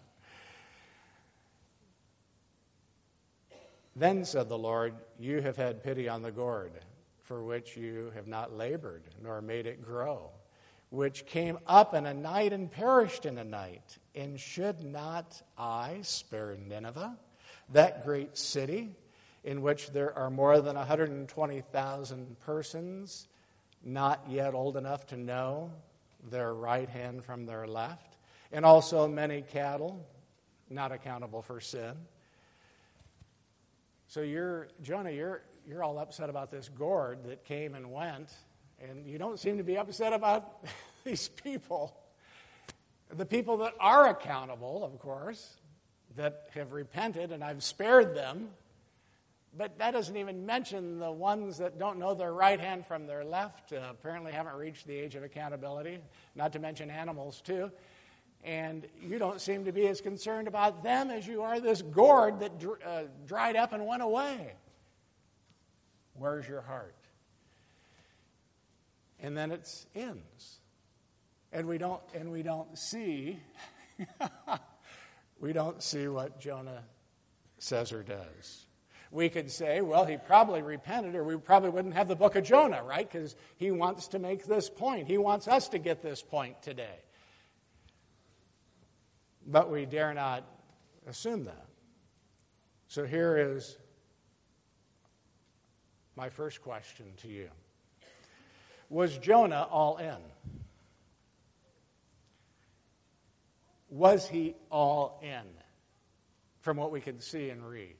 Then 3.95 4.25
said 4.25 4.49
the 4.49 4.57
Lord, 4.57 4.95
You 5.19 5.41
have 5.41 5.55
had 5.55 5.83
pity 5.83 6.09
on 6.09 6.23
the 6.23 6.31
gourd, 6.31 6.71
for 7.21 7.43
which 7.43 7.77
you 7.77 8.11
have 8.15 8.25
not 8.27 8.51
labored, 8.51 9.03
nor 9.21 9.39
made 9.41 9.67
it 9.67 9.83
grow, 9.83 10.31
which 10.89 11.27
came 11.27 11.59
up 11.67 11.93
in 11.93 12.07
a 12.07 12.13
night 12.13 12.53
and 12.53 12.71
perished 12.71 13.27
in 13.27 13.37
a 13.37 13.43
night. 13.43 13.99
And 14.15 14.39
should 14.39 14.83
not 14.83 15.39
I 15.57 15.99
spare 16.01 16.57
Nineveh, 16.57 17.15
that 17.71 18.03
great 18.03 18.35
city, 18.35 18.95
in 19.43 19.61
which 19.61 19.91
there 19.91 20.17
are 20.17 20.31
more 20.31 20.59
than 20.59 20.75
120,000 20.75 22.39
persons 22.39 23.27
not 23.83 24.23
yet 24.29 24.53
old 24.53 24.77
enough 24.77 25.05
to 25.07 25.17
know 25.17 25.71
their 26.29 26.53
right 26.53 26.89
hand 26.89 27.23
from 27.23 27.45
their 27.45 27.67
left, 27.67 28.17
and 28.51 28.65
also 28.65 29.07
many 29.07 29.41
cattle 29.41 30.05
not 30.69 30.91
accountable 30.91 31.41
for 31.41 31.59
sin? 31.59 31.93
So 34.07 34.21
you're, 34.21 34.67
Jonah, 34.81 35.11
you're, 35.11 35.41
you're 35.67 35.83
all 35.83 35.97
upset 35.97 36.29
about 36.29 36.51
this 36.51 36.69
gourd 36.69 37.23
that 37.25 37.43
came 37.45 37.73
and 37.73 37.91
went, 37.91 38.31
and 38.79 39.07
you 39.07 39.17
don't 39.17 39.39
seem 39.39 39.57
to 39.57 39.63
be 39.63 39.77
upset 39.77 40.13
about 40.13 40.65
these 41.03 41.29
people. 41.29 41.95
The 43.09 43.25
people 43.25 43.57
that 43.57 43.73
are 43.79 44.09
accountable, 44.09 44.83
of 44.83 44.99
course, 44.99 45.55
that 46.15 46.47
have 46.53 46.73
repented, 46.73 47.31
and 47.31 47.43
I've 47.43 47.63
spared 47.63 48.15
them. 48.15 48.49
But 49.55 49.77
that 49.77 49.91
doesn't 49.91 50.17
even 50.17 50.45
mention 50.45 50.99
the 50.99 51.11
ones 51.11 51.59
that 51.59 51.77
don't 51.77 51.99
know 51.99 52.15
their 52.15 52.33
right 52.33 52.59
hand 52.59 52.87
from 52.87 53.05
their 53.05 53.23
left, 53.23 53.71
uh, 53.71 53.81
apparently 53.89 54.31
haven't 54.31 54.55
reached 54.55 54.87
the 54.87 54.95
age 54.95 55.15
of 55.15 55.23
accountability, 55.23 55.99
not 56.35 56.53
to 56.53 56.59
mention 56.59 56.89
animals, 56.89 57.41
too 57.41 57.71
and 58.43 58.85
you 59.01 59.17
don't 59.17 59.39
seem 59.39 59.65
to 59.65 59.71
be 59.71 59.87
as 59.87 60.01
concerned 60.01 60.47
about 60.47 60.83
them 60.83 61.09
as 61.09 61.25
you 61.25 61.41
are 61.41 61.59
this 61.59 61.81
gourd 61.81 62.39
that 62.41 62.59
dr- 62.59 62.79
uh, 62.85 63.03
dried 63.25 63.55
up 63.55 63.73
and 63.73 63.85
went 63.85 64.03
away. 64.03 64.53
Where's 66.15 66.47
your 66.47 66.61
heart? 66.61 66.95
And 69.21 69.37
then 69.37 69.51
it 69.51 69.85
ends. 69.95 70.59
And 71.51 71.67
we 71.67 71.77
don't 71.77 72.01
and 72.13 72.31
we 72.31 72.43
don't 72.43 72.77
see 72.77 73.39
we 75.39 75.53
don't 75.53 75.81
see 75.81 76.07
what 76.07 76.39
Jonah 76.39 76.83
says 77.59 77.93
or 77.93 78.03
does. 78.03 78.65
We 79.13 79.29
could 79.29 79.51
say, 79.51 79.81
well, 79.81 80.05
he 80.05 80.17
probably 80.17 80.63
repented, 80.63 81.13
or 81.13 81.23
we 81.23 81.37
probably 81.37 81.69
wouldn't 81.69 81.93
have 81.93 82.07
the 82.07 82.15
book 82.15 82.35
of 82.35 82.43
Jonah, 82.43 82.81
right? 82.83 83.07
Because 83.07 83.35
he 83.57 83.69
wants 83.69 84.07
to 84.07 84.19
make 84.19 84.47
this 84.47 84.71
point. 84.71 85.05
He 85.05 85.19
wants 85.19 85.47
us 85.47 85.67
to 85.67 85.77
get 85.77 86.01
this 86.01 86.23
point 86.23 86.63
today. 86.63 86.97
But 89.45 89.69
we 89.69 89.85
dare 89.85 90.15
not 90.15 90.43
assume 91.05 91.43
that. 91.43 91.67
So 92.87 93.05
here 93.05 93.37
is 93.37 93.77
my 96.15 96.29
first 96.29 96.63
question 96.63 97.05
to 97.21 97.27
you 97.27 97.49
Was 98.89 99.15
Jonah 99.19 99.67
all 99.69 99.97
in? 99.97 100.17
Was 103.91 104.27
he 104.27 104.55
all 104.71 105.19
in 105.21 105.45
from 106.61 106.77
what 106.77 106.91
we 106.91 106.99
can 106.99 107.19
see 107.19 107.51
and 107.51 107.63
read? 107.63 107.95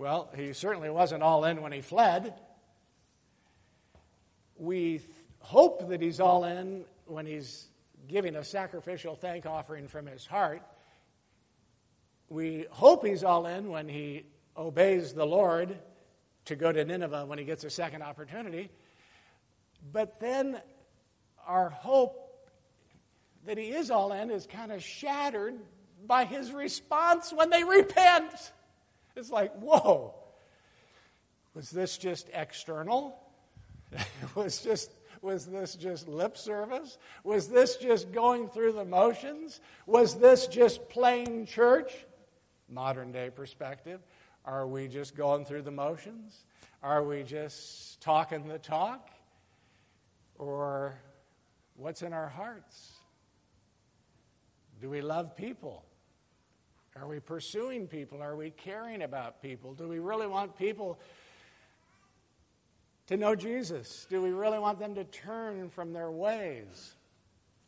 Well, 0.00 0.30
he 0.34 0.54
certainly 0.54 0.88
wasn't 0.88 1.22
all 1.22 1.44
in 1.44 1.60
when 1.60 1.72
he 1.72 1.82
fled. 1.82 2.32
We 4.56 5.02
hope 5.40 5.88
that 5.90 6.00
he's 6.00 6.20
all 6.20 6.44
in 6.44 6.86
when 7.04 7.26
he's 7.26 7.66
giving 8.08 8.34
a 8.34 8.42
sacrificial 8.42 9.14
thank 9.14 9.44
offering 9.44 9.88
from 9.88 10.06
his 10.06 10.24
heart. 10.24 10.62
We 12.30 12.64
hope 12.70 13.04
he's 13.04 13.22
all 13.22 13.44
in 13.44 13.68
when 13.68 13.90
he 13.90 14.24
obeys 14.56 15.12
the 15.12 15.26
Lord 15.26 15.76
to 16.46 16.56
go 16.56 16.72
to 16.72 16.82
Nineveh 16.82 17.26
when 17.26 17.38
he 17.38 17.44
gets 17.44 17.64
a 17.64 17.70
second 17.70 18.00
opportunity. 18.00 18.70
But 19.92 20.18
then 20.18 20.62
our 21.46 21.68
hope 21.68 22.48
that 23.44 23.58
he 23.58 23.64
is 23.72 23.90
all 23.90 24.14
in 24.14 24.30
is 24.30 24.46
kind 24.46 24.72
of 24.72 24.82
shattered 24.82 25.58
by 26.06 26.24
his 26.24 26.52
response 26.52 27.34
when 27.34 27.50
they 27.50 27.64
repent. 27.64 28.52
It's 29.16 29.30
like, 29.30 29.54
whoa, 29.54 30.14
was 31.54 31.70
this 31.70 31.98
just 31.98 32.28
external? 32.32 33.18
was 34.34 34.62
just 34.62 34.90
was 35.22 35.44
this 35.44 35.74
just 35.74 36.08
lip 36.08 36.38
service? 36.38 36.96
Was 37.24 37.48
this 37.48 37.76
just 37.76 38.10
going 38.10 38.48
through 38.48 38.72
the 38.72 38.84
motions? 38.84 39.60
Was 39.86 40.14
this 40.18 40.46
just 40.46 40.88
plain 40.88 41.44
church? 41.44 41.92
Modern 42.68 43.12
day 43.12 43.30
perspective. 43.30 44.00
Are 44.46 44.66
we 44.66 44.88
just 44.88 45.14
going 45.14 45.44
through 45.44 45.62
the 45.62 45.70
motions? 45.70 46.44
Are 46.82 47.04
we 47.04 47.22
just 47.22 48.00
talking 48.00 48.48
the 48.48 48.58
talk? 48.58 49.10
Or 50.38 50.98
what's 51.76 52.00
in 52.00 52.14
our 52.14 52.28
hearts? 52.28 52.92
Do 54.80 54.88
we 54.88 55.02
love 55.02 55.36
people? 55.36 55.84
Are 57.00 57.08
we 57.08 57.18
pursuing 57.18 57.86
people? 57.86 58.22
Are 58.22 58.36
we 58.36 58.50
caring 58.50 59.02
about 59.02 59.40
people? 59.40 59.72
Do 59.72 59.88
we 59.88 59.98
really 59.98 60.26
want 60.26 60.58
people 60.58 61.00
to 63.06 63.16
know 63.16 63.34
Jesus? 63.34 64.06
Do 64.10 64.20
we 64.20 64.30
really 64.30 64.58
want 64.58 64.78
them 64.78 64.94
to 64.96 65.04
turn 65.04 65.70
from 65.70 65.94
their 65.94 66.10
ways 66.10 66.94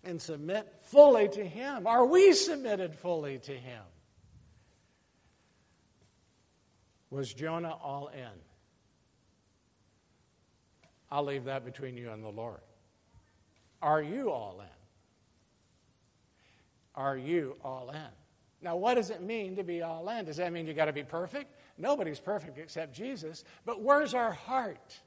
and 0.05 0.21
submit 0.21 0.71
fully 0.83 1.29
to 1.31 1.45
Him? 1.47 1.87
Are 1.87 2.05
we 2.05 2.35
submitted 2.35 2.95
fully 2.95 3.39
to 3.39 3.53
Him? 3.53 3.83
Was 7.11 7.33
Jonah 7.33 7.77
all 7.83 8.09
in? 8.09 8.39
I'll 11.11 11.25
leave 11.25 11.45
that 11.45 11.65
between 11.65 11.97
you 11.97 12.11
and 12.11 12.23
the 12.23 12.29
Lord. 12.29 12.61
Are 13.81 14.03
you 14.03 14.31
all 14.31 14.61
in? 14.61 14.67
Are 16.95 17.17
you 17.17 17.57
all 17.65 17.91
in? 17.91 18.22
Now, 18.63 18.77
what 18.77 18.95
does 18.95 19.11
it 19.11 19.23
mean 19.23 19.57
to 19.57 19.65
be 19.65 19.83
all 19.83 20.09
in? 20.09 20.25
Does 20.25 20.37
that 20.37 20.53
mean 20.53 20.67
you 20.67 20.75
got 20.75 20.85
to 20.85 20.93
be 20.93 21.03
perfect? 21.03 21.53
Nobody's 21.77 22.21
perfect 22.21 22.59
except 22.59 22.95
Jesus. 22.95 23.45
But 23.65 23.83
where's 23.83 24.15
our 24.15 24.33
heart? 24.33 25.01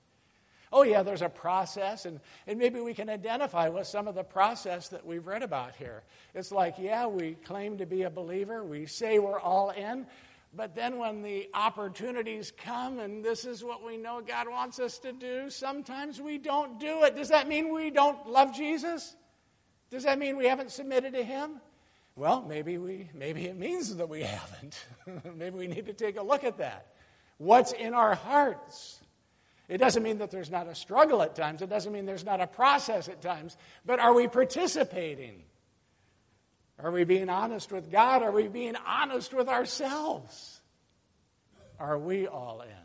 Oh, 0.74 0.84
yeah, 0.84 1.04
there's 1.04 1.22
a 1.22 1.30
process, 1.30 2.06
and, 2.06 2.20
and 2.48 2.60
maybe 2.60 2.82
we 2.82 2.94
can 2.94 3.10
identify 3.10 3.70
with 3.70 3.88
some 3.88 4.10
of 4.10 4.16
the 4.16 4.24
process 4.24 4.90
that 4.90 5.06
we've 5.06 5.26
read 5.26 5.42
about 5.42 5.76
here. 5.76 6.04
It's 6.34 6.52
like, 6.52 6.76
yeah, 6.78 7.08
we 7.08 7.36
claim 7.46 7.78
to 7.78 7.86
be 7.86 8.04
a 8.04 8.10
believer, 8.10 8.64
we 8.64 8.86
say 8.86 9.20
we're 9.20 9.40
all 9.40 9.70
in, 9.70 10.06
but 10.54 10.76
then 10.76 10.98
when 10.98 11.22
the 11.22 11.50
opportunities 11.54 12.52
come 12.52 13.00
and 13.00 13.24
this 13.24 13.46
is 13.46 13.64
what 13.64 13.86
we 13.86 13.98
know 13.98 14.22
God 14.26 14.50
wants 14.50 14.80
us 14.80 14.98
to 15.00 15.12
do, 15.12 15.50
sometimes 15.50 16.22
we 16.22 16.38
don't 16.38 16.80
do 16.80 17.04
it. 17.04 17.16
Does 17.16 17.30
that 17.30 17.48
mean 17.48 17.74
we 17.74 17.90
don't 17.90 18.28
love 18.28 18.54
Jesus? 18.54 19.16
Does 19.92 20.04
that 20.04 20.18
mean 20.18 20.38
we 20.38 20.46
haven't 20.46 20.72
submitted 20.72 21.14
to 21.14 21.24
Him? 21.24 21.62
Well, 22.16 22.46
maybe, 22.48 22.78
we, 22.78 23.10
maybe 23.14 23.46
it 23.46 23.58
means 23.58 23.96
that 23.96 24.08
we 24.08 24.22
haven't. 24.24 24.86
maybe 25.36 25.58
we 25.58 25.68
need 25.68 25.86
to 25.88 25.94
take 25.94 26.18
a 26.18 26.24
look 26.24 26.44
at 26.44 26.58
that. 26.58 26.88
What's 27.38 27.74
in 27.74 27.94
our 27.94 28.16
hearts? 28.16 29.00
It 29.68 29.80
doesn't 29.80 30.04
mean 30.04 30.20
that 30.20 30.32
there's 30.32 30.52
not 30.52 30.68
a 30.68 30.76
struggle 30.76 31.22
at 31.22 31.36
times. 31.36 31.62
It 31.62 31.70
doesn't 31.70 31.92
mean 31.92 32.06
there's 32.06 32.24
not 32.24 32.40
a 32.40 32.48
process 32.48 33.10
at 33.10 33.22
times. 33.22 33.58
But 33.86 34.00
are 34.00 34.14
we 34.14 34.28
participating? 34.28 35.44
Are 36.80 36.92
we 36.92 37.04
being 37.04 37.30
honest 37.30 37.72
with 37.72 37.92
God? 37.92 38.22
Are 38.22 38.32
we 38.32 38.48
being 38.48 38.76
honest 38.86 39.34
with 39.34 39.48
ourselves? 39.50 40.62
Are 41.80 41.98
we 41.98 42.28
all 42.28 42.62
in? 42.62 42.85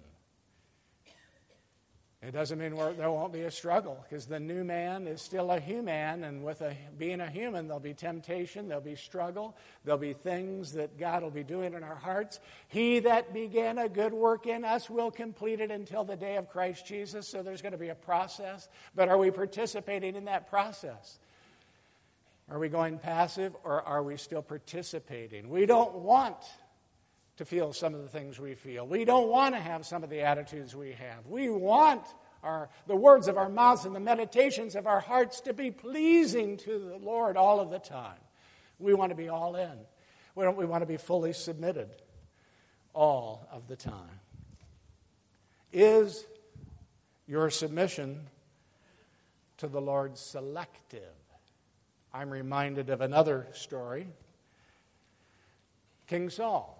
It 2.22 2.33
doesn't 2.33 2.59
mean 2.59 2.74
there 2.98 3.11
won't 3.11 3.33
be 3.33 3.42
a 3.42 3.50
struggle 3.50 4.04
because 4.06 4.26
the 4.26 4.38
new 4.38 4.62
man 4.62 5.06
is 5.06 5.22
still 5.22 5.50
a 5.50 5.59
human, 5.59 6.22
and 6.22 6.44
with 6.44 6.61
a, 6.61 6.76
being 6.98 7.22
a 7.22 7.30
human, 7.30 7.66
there'll 7.66 7.80
be 7.80 7.94
temptation, 7.94 8.68
there'll 8.68 8.83
be 8.83 8.94
struggle, 8.94 9.56
there'll 9.85 9.98
be 9.98 10.12
things 10.12 10.72
that 10.72 10.98
God 10.98 11.22
will 11.22 11.30
be 11.30 11.42
doing 11.42 11.72
in 11.72 11.83
our 11.83 11.94
hearts. 11.94 12.38
He 12.68 12.98
that 13.00 13.33
began 13.33 13.78
a 13.78 13.88
good 13.88 14.12
work 14.12 14.46
in 14.46 14.66
us 14.66 14.90
will 14.90 15.11
complete 15.11 15.61
it 15.61 15.70
until 15.70 16.04
the 16.04 16.16
day 16.16 16.37
of 16.37 16.50
Christ 16.50 16.87
Jesus. 16.87 17.26
So 17.26 17.42
there's 17.42 17.62
going 17.62 17.72
to 17.72 17.78
be 17.78 17.88
a 17.88 17.94
process, 17.94 18.68
but 18.94 19.09
are 19.09 19.16
we 19.16 19.30
participating 19.30 20.14
in 20.14 20.26
that 20.26 20.50
process? 20.50 21.18
Are 22.50 22.59
we 22.59 22.68
going 22.68 22.98
passive 22.98 23.56
or 23.64 23.80
are 23.80 24.02
we 24.02 24.18
still 24.18 24.42
participating? 24.42 25.48
We 25.48 25.64
don't 25.64 25.94
want 25.94 26.37
to 27.40 27.46
feel 27.46 27.72
some 27.72 27.94
of 27.94 28.03
the 28.03 28.09
things 28.09 28.38
we 28.38 28.55
feel. 28.55 28.87
We 28.87 29.07
don't 29.07 29.29
want 29.29 29.55
to 29.55 29.61
have 29.62 29.87
some 29.87 30.05
of 30.05 30.11
the 30.11 30.20
attitudes 30.20 30.76
we 30.76 30.92
have. 30.92 31.26
We 31.26 31.48
want 31.48 32.03
our, 32.42 32.68
the 32.87 32.94
words 32.94 33.29
of 33.29 33.38
our 33.38 33.48
mouths 33.48 33.87
and 33.87 33.96
the 33.96 34.00
meditations 34.00 34.76
of 34.76 34.87
our 34.87 35.00
hearts 35.00 35.40
to 35.42 35.55
be 35.55 35.70
pleasing 35.70 36.59
to 36.59 36.79
the 36.79 36.96
Lord 36.98 37.38
all 37.38 37.59
of 37.59 37.70
the 37.70 37.79
time. 37.79 38.18
We 38.79 38.92
want 38.92 39.09
to 39.09 39.16
be 39.16 39.31
all 39.31 39.57
in. 39.57 39.72
We, 40.35 40.46
we 40.48 40.66
want 40.66 40.83
to 40.83 40.87
be 40.87 40.98
fully 40.98 41.33
submitted 41.33 41.88
all 42.92 43.48
of 43.50 43.68
the 43.68 43.76
time. 43.76 44.20
Is 45.72 46.26
your 47.26 47.48
submission 47.48 48.26
to 49.57 49.66
the 49.66 49.81
Lord 49.81 50.18
selective? 50.18 51.14
I'm 52.12 52.29
reminded 52.29 52.90
of 52.90 53.00
another 53.00 53.46
story 53.55 54.09
King 56.07 56.29
Saul. 56.29 56.79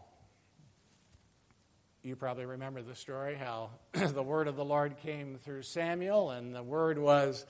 You 2.03 2.17
probably 2.17 2.47
remember 2.47 2.81
the 2.83 2.95
story 2.95 3.35
how 3.35 3.71
the 3.93 4.23
word 4.23 4.49
of 4.49 4.57
the 4.57 4.65
Lord 4.65 4.97
came 5.03 5.37
through 5.37 5.63
Samuel, 5.63 6.31
and 6.31 6.55
the 6.55 6.63
word 6.63 6.99
was 6.99 7.45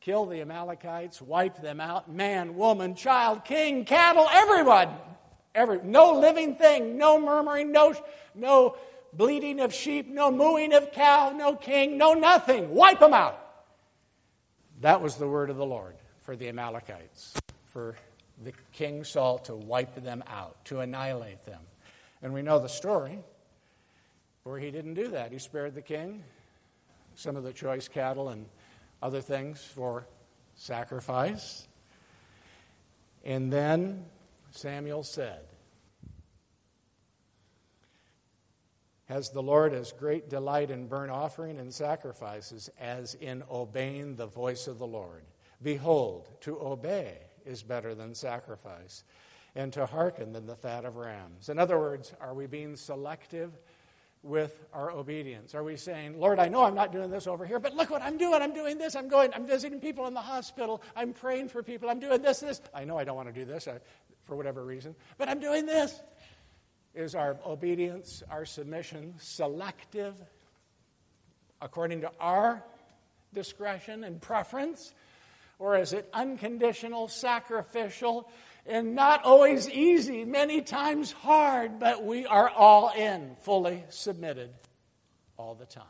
kill 0.00 0.26
the 0.26 0.40
Amalekites, 0.40 1.22
wipe 1.22 1.62
them 1.62 1.80
out 1.80 2.10
man, 2.10 2.56
woman, 2.56 2.94
child, 2.94 3.44
king, 3.44 3.84
cattle, 3.84 4.28
everyone. 4.30 4.88
Every, 5.54 5.80
no 5.82 6.18
living 6.18 6.56
thing, 6.56 6.96
no 6.96 7.20
murmuring, 7.20 7.72
no, 7.72 7.94
no 8.34 8.76
bleating 9.12 9.60
of 9.60 9.72
sheep, 9.72 10.08
no 10.08 10.30
mooing 10.30 10.72
of 10.72 10.92
cow, 10.92 11.30
no 11.30 11.54
king, 11.54 11.98
no 11.98 12.14
nothing. 12.14 12.74
Wipe 12.74 13.00
them 13.00 13.14
out. 13.14 13.38
That 14.80 15.00
was 15.00 15.16
the 15.16 15.28
word 15.28 15.50
of 15.50 15.56
the 15.56 15.66
Lord 15.66 15.94
for 16.22 16.36
the 16.36 16.48
Amalekites, 16.48 17.34
for 17.66 17.96
the 18.42 18.52
king 18.72 19.04
Saul 19.04 19.38
to 19.40 19.54
wipe 19.54 20.02
them 20.02 20.24
out, 20.26 20.64
to 20.66 20.80
annihilate 20.80 21.44
them. 21.44 21.60
And 22.22 22.32
we 22.32 22.42
know 22.42 22.58
the 22.58 22.68
story 22.68 23.18
where 24.44 24.58
he 24.58 24.70
didn't 24.70 24.94
do 24.94 25.08
that. 25.08 25.32
He 25.32 25.38
spared 25.38 25.74
the 25.74 25.82
king 25.82 26.24
some 27.14 27.36
of 27.36 27.44
the 27.44 27.52
choice 27.52 27.88
cattle 27.88 28.28
and 28.30 28.46
other 29.02 29.20
things 29.20 29.62
for 29.62 30.06
sacrifice. 30.54 31.66
And 33.24 33.52
then 33.52 34.04
Samuel 34.50 35.02
said, 35.02 35.40
Has 39.06 39.30
the 39.30 39.42
Lord 39.42 39.74
as 39.74 39.92
great 39.92 40.30
delight 40.30 40.70
in 40.70 40.86
burnt 40.86 41.10
offering 41.10 41.58
and 41.58 41.72
sacrifices 41.72 42.70
as 42.80 43.14
in 43.14 43.42
obeying 43.50 44.16
the 44.16 44.26
voice 44.26 44.66
of 44.66 44.78
the 44.78 44.86
Lord? 44.86 45.24
Behold, 45.62 46.28
to 46.40 46.58
obey 46.58 47.18
is 47.44 47.62
better 47.62 47.94
than 47.94 48.14
sacrifice, 48.14 49.04
and 49.54 49.72
to 49.74 49.84
hearken 49.84 50.32
than 50.32 50.46
the 50.46 50.56
fat 50.56 50.84
of 50.84 50.96
rams. 50.96 51.50
In 51.50 51.58
other 51.58 51.78
words, 51.78 52.14
are 52.20 52.32
we 52.32 52.46
being 52.46 52.74
selective 52.74 53.52
with 54.22 54.64
our 54.72 54.90
obedience? 54.90 55.54
Are 55.54 55.64
we 55.64 55.76
saying, 55.76 56.18
Lord, 56.18 56.38
I 56.38 56.48
know 56.48 56.64
I'm 56.64 56.74
not 56.74 56.92
doing 56.92 57.10
this 57.10 57.26
over 57.26 57.44
here, 57.44 57.58
but 57.58 57.74
look 57.74 57.90
what 57.90 58.02
I'm 58.02 58.16
doing. 58.16 58.40
I'm 58.40 58.54
doing 58.54 58.78
this. 58.78 58.94
I'm 58.94 59.08
going, 59.08 59.32
I'm 59.34 59.46
visiting 59.46 59.80
people 59.80 60.06
in 60.06 60.14
the 60.14 60.20
hospital. 60.20 60.82
I'm 60.94 61.12
praying 61.12 61.48
for 61.48 61.62
people. 61.62 61.90
I'm 61.90 61.98
doing 61.98 62.22
this, 62.22 62.40
this. 62.40 62.60
I 62.72 62.84
know 62.84 62.98
I 62.98 63.04
don't 63.04 63.16
want 63.16 63.28
to 63.28 63.34
do 63.34 63.44
this 63.44 63.66
uh, 63.66 63.78
for 64.24 64.36
whatever 64.36 64.64
reason, 64.64 64.94
but 65.18 65.28
I'm 65.28 65.40
doing 65.40 65.66
this. 65.66 66.00
Is 66.94 67.14
our 67.14 67.38
obedience, 67.46 68.22
our 68.30 68.44
submission 68.44 69.14
selective 69.18 70.14
according 71.60 72.02
to 72.02 72.10
our 72.20 72.62
discretion 73.32 74.04
and 74.04 74.20
preference? 74.20 74.92
Or 75.58 75.78
is 75.78 75.92
it 75.92 76.08
unconditional, 76.12 77.08
sacrificial, 77.08 78.28
and 78.66 78.94
not 78.94 79.24
always 79.24 79.68
easy, 79.68 80.24
many 80.24 80.62
times 80.62 81.12
hard, 81.12 81.78
but 81.78 82.04
we 82.04 82.26
are 82.26 82.48
all 82.48 82.90
in, 82.90 83.36
fully 83.40 83.84
submitted 83.88 84.50
all 85.36 85.54
the 85.54 85.66
time? 85.66 85.84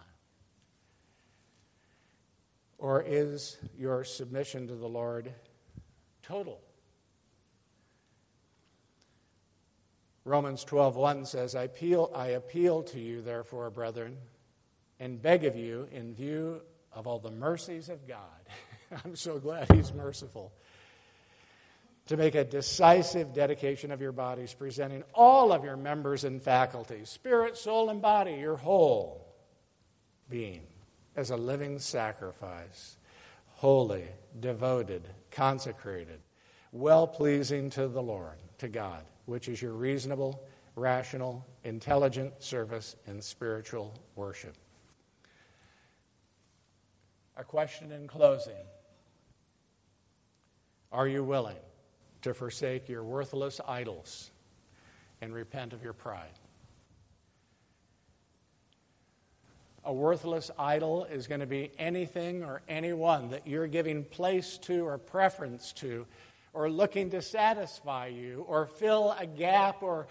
Or 2.78 3.04
is 3.06 3.58
your 3.78 4.04
submission 4.04 4.66
to 4.68 4.74
the 4.74 4.88
Lord 4.88 5.32
total? 6.22 6.61
Romans 10.24 10.64
12:1 10.64 11.26
says, 11.26 11.54
I 11.54 11.64
appeal, 11.64 12.11
I 12.14 12.28
appeal 12.28 12.82
to 12.85 13.00
you, 13.00 13.22
therefore, 13.22 13.70
brethren, 13.70 14.16
and 15.00 15.20
beg 15.20 15.44
of 15.44 15.56
you, 15.56 15.88
in 15.92 16.14
view 16.14 16.62
of 16.92 17.06
all 17.06 17.18
the 17.18 17.30
mercies 17.30 17.88
of 17.88 18.06
God, 18.06 18.20
I'm 19.04 19.16
so 19.16 19.38
glad 19.38 19.70
He's 19.72 19.92
merciful. 19.92 20.52
To 22.06 22.16
make 22.16 22.34
a 22.34 22.44
decisive 22.44 23.32
dedication 23.32 23.92
of 23.92 24.00
your 24.00 24.12
bodies, 24.12 24.54
presenting 24.54 25.04
all 25.14 25.52
of 25.52 25.64
your 25.64 25.76
members 25.76 26.24
and 26.24 26.42
faculties, 26.42 27.08
spirit, 27.08 27.56
soul, 27.56 27.90
and 27.90 28.02
body, 28.02 28.34
your 28.34 28.56
whole 28.56 29.32
being, 30.28 30.66
as 31.14 31.30
a 31.30 31.36
living 31.36 31.78
sacrifice, 31.78 32.96
holy, 33.50 34.04
devoted, 34.40 35.06
consecrated, 35.30 36.20
well 36.72 37.06
pleasing 37.06 37.70
to 37.70 37.86
the 37.86 38.02
Lord, 38.02 38.38
to 38.58 38.68
God, 38.68 39.04
which 39.26 39.48
is 39.48 39.62
your 39.62 39.72
reasonable, 39.72 40.44
rational, 40.74 41.46
intelligent 41.62 42.42
service 42.42 42.96
in 43.06 43.22
spiritual 43.22 43.94
worship. 44.16 44.56
A 47.36 47.44
question 47.44 47.92
in 47.92 48.08
closing. 48.08 48.54
Are 50.90 51.08
you 51.08 51.24
willing 51.24 51.56
to 52.22 52.35
forsake 52.35 52.88
your 52.88 53.04
worthless 53.04 53.61
idols 53.66 54.30
and 55.20 55.35
repent 55.35 55.72
of 55.72 55.82
your 55.82 55.92
pride? 55.92 56.38
A 59.85 59.92
worthless 59.92 60.50
idol 60.58 61.04
is 61.04 61.26
going 61.26 61.40
to 61.40 61.46
be 61.46 61.72
anything 61.76 62.44
or 62.44 62.62
anyone 62.68 63.30
that 63.30 63.46
you're 63.48 63.66
giving 63.66 64.04
place 64.04 64.58
to 64.58 64.87
or 64.87 64.96
preference 64.96 65.72
to, 65.74 66.06
or 66.52 66.70
looking 66.70 67.11
to 67.11 67.22
satisfy 67.22 68.06
you, 68.06 68.44
or 68.46 68.66
fill 68.66 69.16
a 69.18 69.26
gap, 69.26 69.82
or 69.82 70.06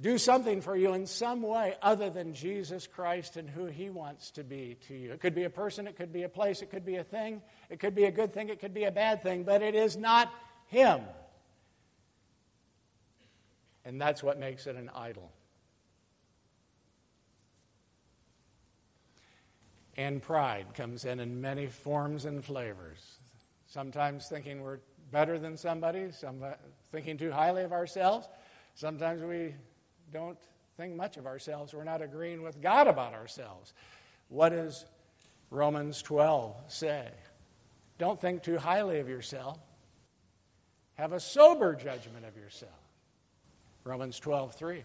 do 0.00 0.18
something 0.18 0.60
for 0.60 0.76
you 0.76 0.92
in 0.92 1.06
some 1.06 1.40
way 1.40 1.74
other 1.80 2.10
than 2.10 2.34
Jesus 2.34 2.86
Christ 2.86 3.36
and 3.36 3.48
who 3.48 3.66
He 3.66 3.90
wants 3.90 4.32
to 4.32 4.44
be 4.44 4.76
to 4.88 4.94
you. 4.94 5.12
It 5.12 5.20
could 5.20 5.34
be 5.34 5.44
a 5.44 5.50
person, 5.50 5.86
it 5.86 5.96
could 5.96 6.12
be 6.12 6.24
a 6.24 6.28
place, 6.28 6.62
it 6.62 6.70
could 6.70 6.84
be 6.84 6.96
a 6.96 7.04
thing, 7.04 7.40
it 7.70 7.78
could 7.78 7.94
be 7.94 8.04
a 8.04 8.10
good 8.10 8.34
thing, 8.34 8.48
it 8.48 8.60
could 8.60 8.74
be 8.74 8.84
a 8.84 8.90
bad 8.90 9.22
thing, 9.22 9.44
but 9.44 9.62
it 9.62 9.74
is 9.74 9.96
not 9.96 10.32
Him. 10.68 11.00
And 13.84 14.00
that's 14.00 14.22
what 14.22 14.38
makes 14.38 14.66
it 14.66 14.76
an 14.76 14.90
idol. 14.94 15.30
And 19.96 20.20
pride 20.20 20.66
comes 20.74 21.04
in 21.04 21.20
in 21.20 21.40
many 21.40 21.68
forms 21.68 22.24
and 22.24 22.44
flavors. 22.44 22.98
Sometimes 23.66 24.28
thinking 24.28 24.62
we're 24.62 24.80
better 25.10 25.38
than 25.38 25.56
somebody, 25.56 26.10
some 26.12 26.44
thinking 26.92 27.16
too 27.16 27.32
highly 27.32 27.62
of 27.62 27.72
ourselves. 27.72 28.28
Sometimes 28.74 29.22
we 29.22 29.54
don't 30.12 30.38
think 30.76 30.94
much 30.94 31.16
of 31.16 31.26
ourselves. 31.26 31.72
We're 31.72 31.84
not 31.84 32.02
agreeing 32.02 32.42
with 32.42 32.60
God 32.60 32.88
about 32.88 33.14
ourselves. 33.14 33.72
What 34.28 34.50
does 34.50 34.84
Romans 35.50 36.02
12 36.02 36.56
say? 36.68 37.08
Don't 37.98 38.20
think 38.20 38.42
too 38.42 38.58
highly 38.58 39.00
of 39.00 39.08
yourself. 39.08 39.58
Have 40.96 41.12
a 41.12 41.20
sober 41.20 41.74
judgment 41.74 42.24
of 42.26 42.36
yourself. 42.36 42.72
Romans 43.84 44.18
12, 44.18 44.54
3. 44.54 44.82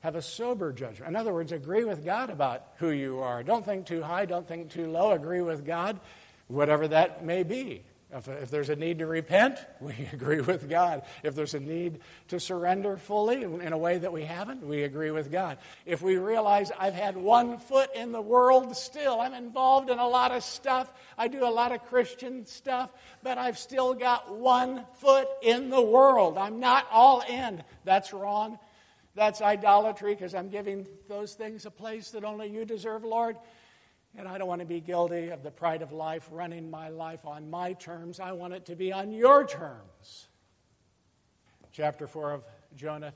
Have 0.00 0.14
a 0.14 0.22
sober 0.22 0.72
judgment. 0.72 1.08
In 1.08 1.16
other 1.16 1.32
words, 1.32 1.52
agree 1.52 1.84
with 1.84 2.04
God 2.04 2.30
about 2.30 2.64
who 2.78 2.90
you 2.90 3.20
are. 3.20 3.42
Don't 3.42 3.64
think 3.64 3.86
too 3.86 4.02
high, 4.02 4.24
don't 4.24 4.48
think 4.48 4.70
too 4.70 4.90
low. 4.90 5.12
Agree 5.12 5.42
with 5.42 5.66
God, 5.66 6.00
whatever 6.48 6.88
that 6.88 7.24
may 7.24 7.42
be. 7.42 7.82
If, 8.12 8.26
if, 8.26 8.50
there's 8.50 8.70
a 8.70 8.76
need 8.76 8.98
to 8.98 9.06
repent, 9.06 9.58
we 9.80 9.94
agree 10.12 10.40
with 10.40 10.68
God. 10.68 11.02
If 11.22 11.34
there's 11.34 11.54
a 11.54 11.60
need 11.60 12.00
to 12.28 12.40
surrender 12.40 12.96
fully 12.96 13.42
in 13.42 13.72
a 13.72 13.78
way 13.78 13.98
that 13.98 14.12
we 14.12 14.24
haven't, 14.24 14.66
we 14.66 14.82
agree 14.82 15.10
with 15.10 15.30
God. 15.30 15.58
If 15.86 16.02
we 16.02 16.16
realize 16.16 16.72
I've 16.78 16.94
had 16.94 17.16
one 17.16 17.58
foot 17.58 17.90
in 17.94 18.12
the 18.12 18.20
world 18.20 18.76
still, 18.76 19.20
I'm 19.20 19.34
involved 19.34 19.90
in 19.90 19.98
a 19.98 20.08
lot 20.08 20.32
of 20.32 20.42
stuff, 20.42 20.92
I 21.16 21.28
do 21.28 21.44
a 21.44 21.50
lot 21.50 21.72
of 21.72 21.84
Christian 21.86 22.46
stuff, 22.46 22.92
but 23.22 23.38
I've 23.38 23.58
still 23.58 23.94
got 23.94 24.36
one 24.36 24.84
foot 24.94 25.28
in 25.42 25.70
the 25.70 25.82
world. 25.82 26.36
I'm 26.36 26.58
not 26.58 26.86
all 26.90 27.22
in. 27.28 27.62
That's 27.84 28.12
wrong. 28.12 28.58
That's 29.14 29.42
idolatry 29.42 30.14
because 30.14 30.34
I'm 30.34 30.48
giving 30.48 30.86
those 31.08 31.34
things 31.34 31.66
a 31.66 31.70
place 31.70 32.10
that 32.10 32.24
only 32.24 32.48
you 32.48 32.64
deserve, 32.64 33.04
Lord. 33.04 33.36
And 34.16 34.26
I 34.26 34.38
don't 34.38 34.48
want 34.48 34.60
to 34.60 34.66
be 34.66 34.80
guilty 34.80 35.28
of 35.28 35.42
the 35.42 35.50
pride 35.50 35.82
of 35.82 35.92
life, 35.92 36.28
running 36.30 36.70
my 36.70 36.88
life 36.88 37.24
on 37.24 37.48
my 37.48 37.74
terms. 37.74 38.18
I 38.18 38.32
want 38.32 38.54
it 38.54 38.66
to 38.66 38.76
be 38.76 38.92
on 38.92 39.12
your 39.12 39.46
terms. 39.46 40.28
Chapter 41.72 42.06
4 42.06 42.32
of 42.32 42.44
Jonah 42.76 43.12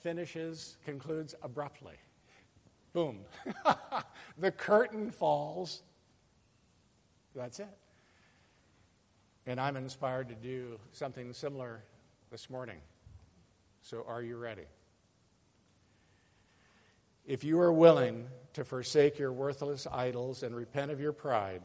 finishes, 0.00 0.76
concludes 0.84 1.34
abruptly. 1.42 1.96
Boom. 2.92 3.20
the 4.38 4.50
curtain 4.50 5.10
falls. 5.10 5.82
That's 7.34 7.60
it. 7.60 7.76
And 9.46 9.60
I'm 9.60 9.76
inspired 9.76 10.28
to 10.28 10.34
do 10.34 10.78
something 10.92 11.32
similar 11.32 11.82
this 12.30 12.48
morning. 12.48 12.78
So, 13.82 14.04
are 14.08 14.22
you 14.22 14.36
ready? 14.36 14.64
If 17.24 17.44
you 17.44 17.60
are 17.60 17.72
willing 17.72 18.26
to 18.56 18.64
forsake 18.64 19.18
your 19.18 19.32
worthless 19.32 19.86
idols 19.92 20.42
and 20.42 20.56
repent 20.56 20.90
of 20.90 20.98
your 20.98 21.12
pride, 21.12 21.60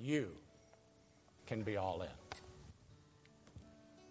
you 0.00 0.30
can 1.46 1.62
be 1.62 1.76
all 1.76 2.00
in. 2.00 2.23